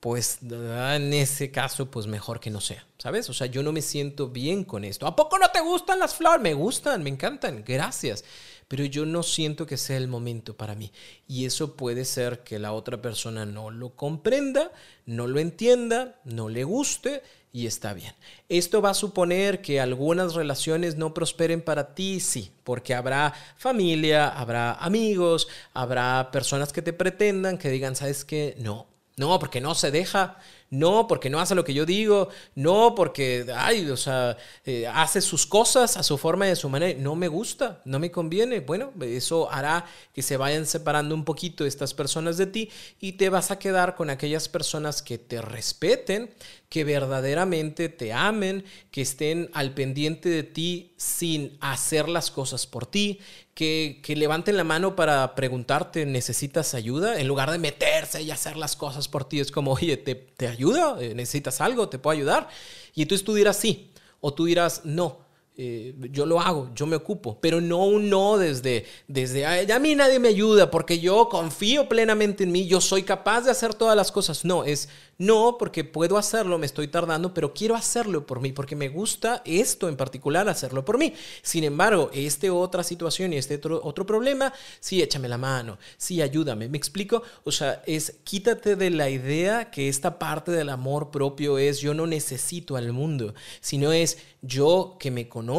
Pues 0.00 0.38
ah, 0.50 0.96
en 0.96 1.12
ese 1.12 1.50
caso, 1.50 1.90
pues 1.90 2.06
mejor 2.06 2.40
que 2.40 2.50
no 2.50 2.60
sea, 2.60 2.86
¿sabes? 2.96 3.28
O 3.28 3.34
sea, 3.34 3.46
yo 3.46 3.62
no 3.62 3.70
me 3.70 3.82
siento 3.82 4.28
bien 4.28 4.64
con 4.64 4.84
esto. 4.84 5.06
¿A 5.06 5.14
poco 5.14 5.38
no 5.38 5.50
te 5.50 5.60
gustan 5.60 5.98
las 5.98 6.14
flores? 6.14 6.40
Me 6.40 6.54
gustan, 6.54 7.02
me 7.02 7.10
encantan. 7.10 7.62
Gracias 7.64 8.24
pero 8.70 8.84
yo 8.84 9.04
no 9.04 9.24
siento 9.24 9.66
que 9.66 9.76
sea 9.76 9.96
el 9.96 10.06
momento 10.06 10.56
para 10.56 10.76
mí. 10.76 10.92
Y 11.26 11.44
eso 11.44 11.74
puede 11.74 12.04
ser 12.04 12.44
que 12.44 12.60
la 12.60 12.72
otra 12.72 13.02
persona 13.02 13.44
no 13.44 13.72
lo 13.72 13.96
comprenda, 13.96 14.70
no 15.06 15.26
lo 15.26 15.40
entienda, 15.40 16.20
no 16.22 16.48
le 16.48 16.62
guste 16.62 17.24
y 17.52 17.66
está 17.66 17.94
bien. 17.94 18.14
Esto 18.48 18.80
va 18.80 18.90
a 18.90 18.94
suponer 18.94 19.60
que 19.60 19.80
algunas 19.80 20.34
relaciones 20.34 20.94
no 20.94 21.12
prosperen 21.12 21.62
para 21.62 21.96
ti, 21.96 22.20
sí, 22.20 22.52
porque 22.62 22.94
habrá 22.94 23.34
familia, 23.56 24.28
habrá 24.28 24.74
amigos, 24.74 25.48
habrá 25.74 26.30
personas 26.30 26.72
que 26.72 26.80
te 26.80 26.92
pretendan, 26.92 27.58
que 27.58 27.70
digan, 27.70 27.96
¿sabes 27.96 28.24
qué? 28.24 28.54
No, 28.60 28.86
no, 29.16 29.36
porque 29.40 29.60
no 29.60 29.74
se 29.74 29.90
deja 29.90 30.38
no 30.70 31.08
porque 31.08 31.30
no 31.30 31.40
hace 31.40 31.54
lo 31.56 31.64
que 31.64 31.74
yo 31.74 31.84
digo, 31.84 32.28
no 32.54 32.94
porque, 32.94 33.44
ay, 33.54 33.90
o 33.90 33.96
sea, 33.96 34.36
eh, 34.64 34.86
hace 34.86 35.20
sus 35.20 35.44
cosas 35.44 35.96
a 35.96 36.02
su 36.04 36.16
forma 36.16 36.46
y 36.46 36.52
a 36.52 36.56
su 36.56 36.68
manera, 36.68 36.98
no 36.98 37.16
me 37.16 37.28
gusta, 37.28 37.82
no 37.84 37.98
me 37.98 38.10
conviene. 38.10 38.60
Bueno, 38.60 38.92
eso 39.00 39.50
hará 39.50 39.84
que 40.14 40.22
se 40.22 40.36
vayan 40.36 40.66
separando 40.66 41.14
un 41.14 41.24
poquito 41.24 41.66
estas 41.66 41.92
personas 41.92 42.36
de 42.36 42.46
ti 42.46 42.70
y 43.00 43.12
te 43.12 43.28
vas 43.28 43.50
a 43.50 43.58
quedar 43.58 43.96
con 43.96 44.10
aquellas 44.10 44.48
personas 44.48 45.02
que 45.02 45.18
te 45.18 45.42
respeten, 45.42 46.30
que 46.68 46.84
verdaderamente 46.84 47.88
te 47.88 48.12
amen, 48.12 48.64
que 48.92 49.02
estén 49.02 49.50
al 49.52 49.74
pendiente 49.74 50.28
de 50.28 50.44
ti 50.44 50.94
sin 50.96 51.58
hacer 51.60 52.08
las 52.08 52.30
cosas 52.30 52.68
por 52.68 52.86
ti, 52.86 53.18
que, 53.54 54.00
que, 54.02 54.14
levanten 54.16 54.56
la 54.56 54.64
mano 54.64 54.94
para 54.94 55.34
preguntarte, 55.34 56.06
¿necesitas 56.06 56.74
ayuda? 56.74 57.20
En 57.20 57.26
lugar 57.26 57.50
de 57.50 57.58
meterse 57.58 58.22
y 58.22 58.30
hacer 58.30 58.56
las 58.56 58.76
cosas 58.76 59.08
por 59.08 59.24
ti, 59.24 59.40
es 59.40 59.50
como, 59.50 59.72
oye, 59.72 59.96
¿te, 59.96 60.14
te 60.14 60.46
ayuda? 60.60 60.96
Eh, 61.00 61.14
¿Necesitas 61.14 61.60
algo? 61.60 61.88
¿Te 61.88 61.98
puedo 61.98 62.16
ayudar? 62.16 62.48
Y 62.94 63.02
entonces 63.02 63.24
tú 63.24 63.34
dirás 63.34 63.56
sí, 63.56 63.92
o 64.20 64.34
tú 64.34 64.44
dirás 64.44 64.82
no. 64.84 65.29
Eh, 65.62 65.94
yo 66.10 66.24
lo 66.24 66.40
hago, 66.40 66.70
yo 66.74 66.86
me 66.86 66.96
ocupo, 66.96 67.36
pero 67.38 67.60
no 67.60 67.84
un 67.84 68.08
no 68.08 68.38
desde, 68.38 68.86
desde 69.08 69.44
a 69.44 69.78
mí 69.78 69.94
nadie 69.94 70.18
me 70.18 70.28
ayuda 70.28 70.70
porque 70.70 71.00
yo 71.00 71.28
confío 71.28 71.86
plenamente 71.86 72.44
en 72.44 72.50
mí, 72.50 72.66
yo 72.66 72.80
soy 72.80 73.02
capaz 73.02 73.42
de 73.42 73.50
hacer 73.50 73.74
todas 73.74 73.94
las 73.94 74.10
cosas. 74.10 74.42
No, 74.46 74.64
es 74.64 74.88
no, 75.18 75.56
porque 75.58 75.84
puedo 75.84 76.16
hacerlo, 76.16 76.56
me 76.56 76.64
estoy 76.64 76.88
tardando, 76.88 77.34
pero 77.34 77.52
quiero 77.52 77.74
hacerlo 77.74 78.24
por 78.24 78.40
mí, 78.40 78.52
porque 78.52 78.74
me 78.74 78.88
gusta 78.88 79.42
esto 79.44 79.86
en 79.86 79.98
particular, 79.98 80.48
hacerlo 80.48 80.82
por 80.82 80.96
mí. 80.96 81.12
Sin 81.42 81.62
embargo, 81.64 82.08
este 82.14 82.48
otra 82.48 82.82
situación 82.82 83.34
y 83.34 83.36
este 83.36 83.56
otro, 83.56 83.82
otro 83.84 84.06
problema, 84.06 84.54
sí, 84.80 85.02
échame 85.02 85.28
la 85.28 85.36
mano, 85.36 85.76
sí, 85.98 86.22
ayúdame. 86.22 86.70
¿Me 86.70 86.78
explico? 86.78 87.22
O 87.44 87.52
sea, 87.52 87.82
es 87.84 88.14
quítate 88.24 88.76
de 88.76 88.88
la 88.88 89.10
idea 89.10 89.70
que 89.70 89.90
esta 89.90 90.18
parte 90.18 90.52
del 90.52 90.70
amor 90.70 91.10
propio 91.10 91.58
es 91.58 91.80
yo 91.80 91.92
no 91.92 92.06
necesito 92.06 92.76
al 92.76 92.90
mundo, 92.94 93.34
sino 93.60 93.92
es 93.92 94.16
yo 94.40 94.96
que 94.98 95.10
me 95.10 95.28
conozco 95.28 95.49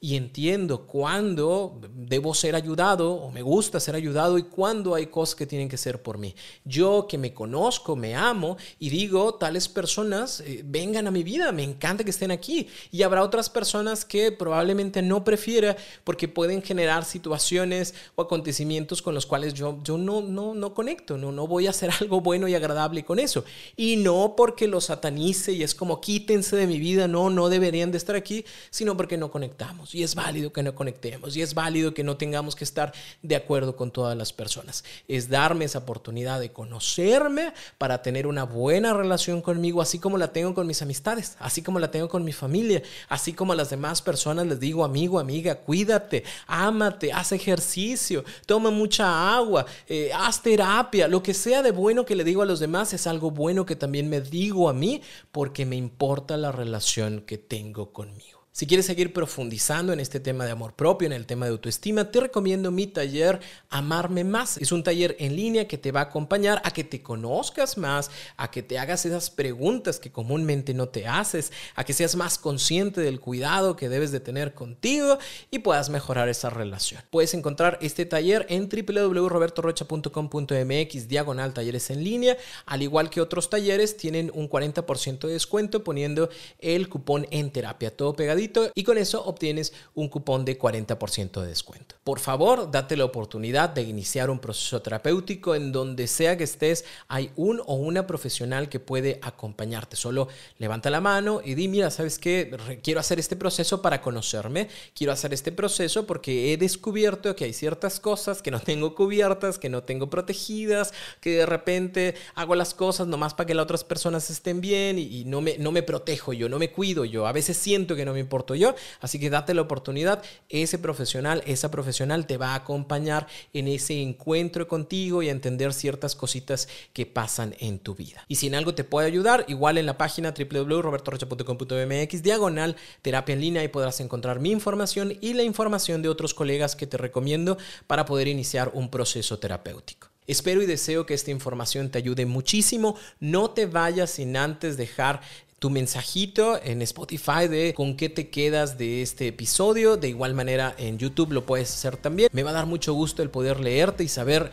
y 0.00 0.16
entiendo 0.16 0.86
cuándo 0.86 1.80
debo 1.94 2.34
ser 2.34 2.54
ayudado 2.54 3.12
o 3.12 3.30
me 3.30 3.42
gusta 3.42 3.80
ser 3.80 3.94
ayudado 3.94 4.38
y 4.38 4.44
cuándo 4.44 4.94
hay 4.94 5.06
cosas 5.06 5.34
que 5.34 5.46
tienen 5.46 5.68
que 5.68 5.76
ser 5.76 6.02
por 6.02 6.18
mí. 6.18 6.34
Yo 6.64 7.06
que 7.08 7.18
me 7.18 7.32
conozco, 7.32 7.96
me 7.96 8.14
amo 8.14 8.56
y 8.78 8.90
digo, 8.90 9.34
tales 9.34 9.68
personas 9.68 10.40
eh, 10.40 10.62
vengan 10.64 11.06
a 11.06 11.10
mi 11.10 11.22
vida, 11.22 11.52
me 11.52 11.62
encanta 11.62 12.04
que 12.04 12.10
estén 12.10 12.30
aquí. 12.30 12.68
Y 12.90 13.02
habrá 13.02 13.22
otras 13.22 13.50
personas 13.50 14.04
que 14.04 14.32
probablemente 14.32 15.02
no 15.02 15.24
prefiera 15.24 15.76
porque 16.04 16.28
pueden 16.28 16.62
generar 16.62 17.04
situaciones 17.04 17.94
o 18.14 18.22
acontecimientos 18.22 19.02
con 19.02 19.14
los 19.14 19.26
cuales 19.26 19.54
yo, 19.54 19.78
yo 19.82 19.98
no, 19.98 20.20
no, 20.20 20.54
no 20.54 20.74
conecto, 20.74 21.16
no, 21.16 21.32
no 21.32 21.46
voy 21.46 21.66
a 21.66 21.70
hacer 21.70 21.90
algo 22.00 22.20
bueno 22.20 22.48
y 22.48 22.54
agradable 22.54 23.04
con 23.04 23.18
eso. 23.18 23.44
Y 23.76 23.96
no 23.96 24.34
porque 24.36 24.68
lo 24.68 24.80
satanice 24.80 25.52
y 25.52 25.62
es 25.62 25.74
como 25.74 26.00
quítense 26.00 26.56
de 26.56 26.66
mi 26.66 26.78
vida, 26.78 27.08
no, 27.08 27.30
no 27.30 27.48
deberían 27.48 27.90
de 27.90 27.98
estar 27.98 28.16
aquí, 28.16 28.44
sino 28.70 28.85
porque 28.94 29.16
no 29.16 29.30
conectamos. 29.30 29.94
Y 29.94 30.02
es 30.02 30.14
válido 30.14 30.52
que 30.52 30.62
no 30.62 30.74
conectemos 30.74 31.34
y 31.34 31.40
es 31.40 31.54
válido 31.54 31.94
que 31.94 32.04
no 32.04 32.18
tengamos 32.18 32.54
que 32.54 32.64
estar 32.64 32.92
de 33.22 33.36
acuerdo 33.36 33.74
con 33.74 33.90
todas 33.90 34.14
las 34.18 34.34
personas. 34.34 34.84
Es 35.08 35.30
darme 35.30 35.64
esa 35.64 35.78
oportunidad 35.78 36.40
de 36.40 36.52
conocerme 36.52 37.54
para 37.78 38.02
tener 38.02 38.26
una 38.26 38.44
buena 38.44 38.92
relación 38.92 39.40
conmigo, 39.40 39.80
así 39.80 39.98
como 39.98 40.18
la 40.18 40.32
tengo 40.32 40.54
con 40.54 40.66
mis 40.66 40.82
amistades, 40.82 41.36
así 41.38 41.62
como 41.62 41.78
la 41.78 41.90
tengo 41.90 42.08
con 42.08 42.24
mi 42.24 42.32
familia, 42.32 42.82
así 43.08 43.32
como 43.32 43.52
a 43.52 43.56
las 43.56 43.70
demás 43.70 44.02
personas 44.02 44.46
les 44.46 44.60
digo, 44.60 44.84
amigo, 44.84 45.18
amiga, 45.18 45.54
cuídate, 45.54 46.24
ámate, 46.46 47.12
haz 47.12 47.32
ejercicio, 47.32 48.24
toma 48.44 48.70
mucha 48.70 49.34
agua, 49.34 49.64
eh, 49.88 50.10
haz 50.14 50.42
terapia, 50.42 51.08
lo 51.08 51.22
que 51.22 51.32
sea 51.32 51.62
de 51.62 51.70
bueno 51.70 52.04
que 52.04 52.16
le 52.16 52.24
digo 52.24 52.42
a 52.42 52.46
los 52.46 52.60
demás 52.60 52.92
es 52.92 53.06
algo 53.06 53.30
bueno 53.30 53.64
que 53.64 53.76
también 53.76 54.08
me 54.08 54.20
digo 54.20 54.68
a 54.68 54.74
mí 54.74 55.02
porque 55.32 55.64
me 55.64 55.76
importa 55.76 56.36
la 56.36 56.52
relación 56.52 57.22
que 57.22 57.38
tengo 57.38 57.92
conmigo. 57.92 58.35
Si 58.56 58.66
quieres 58.66 58.86
seguir 58.86 59.12
profundizando 59.12 59.92
en 59.92 60.00
este 60.00 60.18
tema 60.18 60.46
de 60.46 60.52
amor 60.52 60.72
propio, 60.72 61.04
en 61.04 61.12
el 61.12 61.26
tema 61.26 61.44
de 61.44 61.52
autoestima, 61.52 62.10
te 62.10 62.20
recomiendo 62.20 62.70
mi 62.70 62.86
taller 62.86 63.38
Amarme 63.68 64.24
Más. 64.24 64.56
Es 64.56 64.72
un 64.72 64.82
taller 64.82 65.14
en 65.18 65.36
línea 65.36 65.68
que 65.68 65.76
te 65.76 65.92
va 65.92 66.00
a 66.00 66.04
acompañar 66.04 66.62
a 66.64 66.70
que 66.70 66.82
te 66.82 67.02
conozcas 67.02 67.76
más, 67.76 68.10
a 68.38 68.50
que 68.50 68.62
te 68.62 68.78
hagas 68.78 69.04
esas 69.04 69.28
preguntas 69.28 70.00
que 70.00 70.10
comúnmente 70.10 70.72
no 70.72 70.88
te 70.88 71.06
haces, 71.06 71.52
a 71.74 71.84
que 71.84 71.92
seas 71.92 72.16
más 72.16 72.38
consciente 72.38 73.02
del 73.02 73.20
cuidado 73.20 73.76
que 73.76 73.90
debes 73.90 74.10
de 74.10 74.20
tener 74.20 74.54
contigo 74.54 75.18
y 75.50 75.58
puedas 75.58 75.90
mejorar 75.90 76.30
esa 76.30 76.48
relación. 76.48 77.02
Puedes 77.10 77.34
encontrar 77.34 77.76
este 77.82 78.06
taller 78.06 78.46
en 78.48 78.70
www.robertorocha.com.mx 78.70 81.08
diagonal 81.08 81.52
talleres 81.52 81.90
en 81.90 82.02
línea, 82.02 82.38
al 82.64 82.80
igual 82.80 83.10
que 83.10 83.20
otros 83.20 83.50
talleres 83.50 83.98
tienen 83.98 84.30
un 84.32 84.48
40% 84.48 85.26
de 85.26 85.34
descuento 85.34 85.84
poniendo 85.84 86.30
el 86.58 86.88
cupón 86.88 87.26
en 87.30 87.50
terapia, 87.50 87.94
todo 87.94 88.16
pegadito 88.16 88.45
y 88.74 88.84
con 88.84 88.98
eso 88.98 89.24
obtienes 89.24 89.72
un 89.94 90.08
cupón 90.08 90.44
de 90.44 90.58
40% 90.58 91.40
de 91.40 91.46
descuento. 91.46 91.96
Por 92.04 92.20
favor, 92.20 92.70
date 92.70 92.96
la 92.96 93.04
oportunidad 93.04 93.70
de 93.70 93.82
iniciar 93.82 94.30
un 94.30 94.38
proceso 94.38 94.80
terapéutico 94.82 95.54
en 95.54 95.72
donde 95.72 96.06
sea 96.06 96.36
que 96.36 96.44
estés, 96.44 96.84
hay 97.08 97.30
un 97.36 97.60
o 97.66 97.74
una 97.74 98.06
profesional 98.06 98.68
que 98.68 98.80
puede 98.80 99.18
acompañarte. 99.22 99.96
Solo 99.96 100.28
levanta 100.58 100.90
la 100.90 101.00
mano 101.00 101.40
y 101.44 101.54
di, 101.54 101.68
mira, 101.68 101.90
¿sabes 101.90 102.18
qué? 102.18 102.56
Quiero 102.82 103.00
hacer 103.00 103.18
este 103.18 103.36
proceso 103.36 103.82
para 103.82 104.00
conocerme, 104.00 104.68
quiero 104.94 105.12
hacer 105.12 105.34
este 105.34 105.52
proceso 105.52 106.06
porque 106.06 106.52
he 106.52 106.56
descubierto 106.56 107.34
que 107.34 107.44
hay 107.44 107.52
ciertas 107.52 108.00
cosas 108.00 108.42
que 108.42 108.50
no 108.50 108.60
tengo 108.60 108.94
cubiertas, 108.94 109.58
que 109.58 109.68
no 109.68 109.82
tengo 109.82 110.08
protegidas, 110.10 110.92
que 111.20 111.30
de 111.38 111.46
repente 111.46 112.14
hago 112.34 112.54
las 112.54 112.74
cosas 112.74 113.06
nomás 113.06 113.34
para 113.34 113.46
que 113.46 113.54
las 113.54 113.64
otras 113.64 113.84
personas 113.84 114.30
estén 114.30 114.60
bien 114.60 114.98
y, 114.98 115.24
no, 115.24 115.40
me, 115.40 115.58
no 115.58 115.72
me 115.72 115.82
protejo 115.82 116.32
yo, 116.32 116.48
no 116.48 116.58
me 116.58 116.70
cuido 116.70 117.04
yo. 117.04 117.26
A 117.26 117.32
veces 117.32 117.56
siento 117.56 117.96
que 117.96 118.04
no 118.04 118.12
me 118.12 118.20
importa 118.20 118.35
yo. 118.54 118.74
Así 119.00 119.18
que 119.18 119.30
date 119.30 119.54
la 119.54 119.62
oportunidad. 119.62 120.22
Ese 120.48 120.78
profesional, 120.78 121.42
esa 121.46 121.70
profesional 121.70 122.26
te 122.26 122.36
va 122.36 122.48
a 122.50 122.56
acompañar 122.56 123.26
en 123.52 123.68
ese 123.68 124.02
encuentro 124.02 124.68
contigo 124.68 125.22
y 125.22 125.28
a 125.28 125.32
entender 125.32 125.72
ciertas 125.72 126.14
cositas 126.14 126.68
que 126.92 127.06
pasan 127.06 127.54
en 127.58 127.78
tu 127.78 127.94
vida. 127.94 128.24
Y 128.28 128.36
si 128.36 128.46
en 128.48 128.54
algo 128.54 128.74
te 128.74 128.84
puede 128.84 129.06
ayudar, 129.06 129.44
igual 129.48 129.78
en 129.78 129.86
la 129.86 129.96
página 129.98 130.34
www.robertorocha.com.mx 130.36 132.22
diagonal 132.22 132.76
terapia 133.02 133.32
en 133.34 133.40
línea 133.40 133.64
y 133.64 133.68
podrás 133.68 134.00
encontrar 134.00 134.40
mi 134.40 134.50
información 134.50 135.16
y 135.20 135.34
la 135.34 135.42
información 135.42 136.02
de 136.02 136.08
otros 136.08 136.34
colegas 136.34 136.76
que 136.76 136.86
te 136.86 136.96
recomiendo 136.96 137.58
para 137.86 138.04
poder 138.04 138.28
iniciar 138.28 138.70
un 138.74 138.90
proceso 138.90 139.38
terapéutico. 139.38 140.08
Espero 140.26 140.60
y 140.60 140.66
deseo 140.66 141.06
que 141.06 141.14
esta 141.14 141.30
información 141.30 141.88
te 141.90 141.98
ayude 141.98 142.26
muchísimo. 142.26 142.96
No 143.20 143.50
te 143.50 143.66
vayas 143.66 144.10
sin 144.10 144.36
antes 144.36 144.76
dejar 144.76 145.20
tu 145.58 145.70
mensajito 145.70 146.60
en 146.62 146.82
Spotify 146.82 147.48
de 147.48 147.72
con 147.74 147.96
qué 147.96 148.08
te 148.08 148.28
quedas 148.28 148.76
de 148.76 149.00
este 149.02 149.28
episodio. 149.28 149.96
De 149.96 150.08
igual 150.08 150.34
manera 150.34 150.74
en 150.76 150.98
YouTube 150.98 151.32
lo 151.32 151.46
puedes 151.46 151.70
hacer 151.70 151.96
también. 151.96 152.28
Me 152.32 152.42
va 152.42 152.50
a 152.50 152.54
dar 152.54 152.66
mucho 152.66 152.92
gusto 152.92 153.22
el 153.22 153.30
poder 153.30 153.60
leerte 153.60 154.04
y 154.04 154.08
saber 154.08 154.52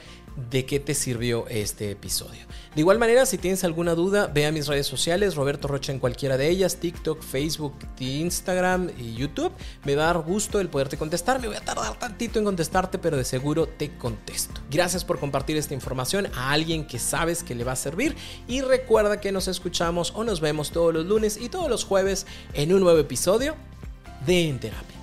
de 0.50 0.65
qué 0.65 0.80
te 0.80 0.93
sirvió 0.93 1.48
este 1.48 1.91
episodio. 1.91 2.41
De 2.76 2.82
igual 2.82 2.98
manera, 2.98 3.26
si 3.26 3.38
tienes 3.38 3.63
alguna 3.63 3.93
duda, 3.93 4.28
ve 4.28 4.46
a 4.46 4.52
mis 4.52 4.67
redes 4.67 4.88
sociales, 4.88 5.36
Roberto 5.36 5.67
Rocha 5.67 5.91
en 5.91 6.00
cualquiera 6.00 6.38
de 6.38 6.50
ellas, 6.50 6.78
TikTok, 6.78 7.22
Facebook, 7.22 7.74
Instagram 8.00 8.89
y 8.98 9.13
YouTube. 9.13 9.52
Me 9.84 9.96
va 9.96 10.04
a 10.04 10.13
dar 10.13 10.24
gusto 10.24 10.60
el 10.60 10.69
poderte 10.69 10.98
contestar. 10.98 11.39
Me 11.39 11.48
voy 11.48 11.56
a 11.56 11.62
tardar 11.62 11.98
tantito 12.00 12.39
en 12.39 12.46
contestarte, 12.46 12.98
pero 12.98 13.17
de 13.17 13.26
seguro 13.26 13.67
te 13.67 13.96
contesto. 13.98 14.60
Gracias 14.72 15.06
por 15.06 15.19
compartir 15.19 15.58
esta 15.58 15.74
información 15.74 16.28
a 16.36 16.52
alguien 16.52 16.86
que 16.86 17.00
sabes 17.00 17.43
que 17.43 17.56
le 17.56 17.63
va 17.63 17.74
a 17.74 17.78
servir 17.78 18.15
y 18.48 18.62
recuerda 18.62 19.22
que 19.22 19.32
nos 19.32 19.48
escuchamos 19.48 20.13
o 20.15 20.24
nos 20.24 20.41
vemos 20.41 20.72
todos 20.72 20.93
los 20.93 21.06
lunes 21.06 21.38
y 21.38 21.50
todos 21.50 21.69
los 21.69 21.84
jueves 21.84 22.26
en 22.54 22.74
un 22.74 22.82
nuevo 22.82 23.00
episodio 23.00 23.56
de 24.26 24.50
En 24.50 24.60
Terapia. 24.60 25.03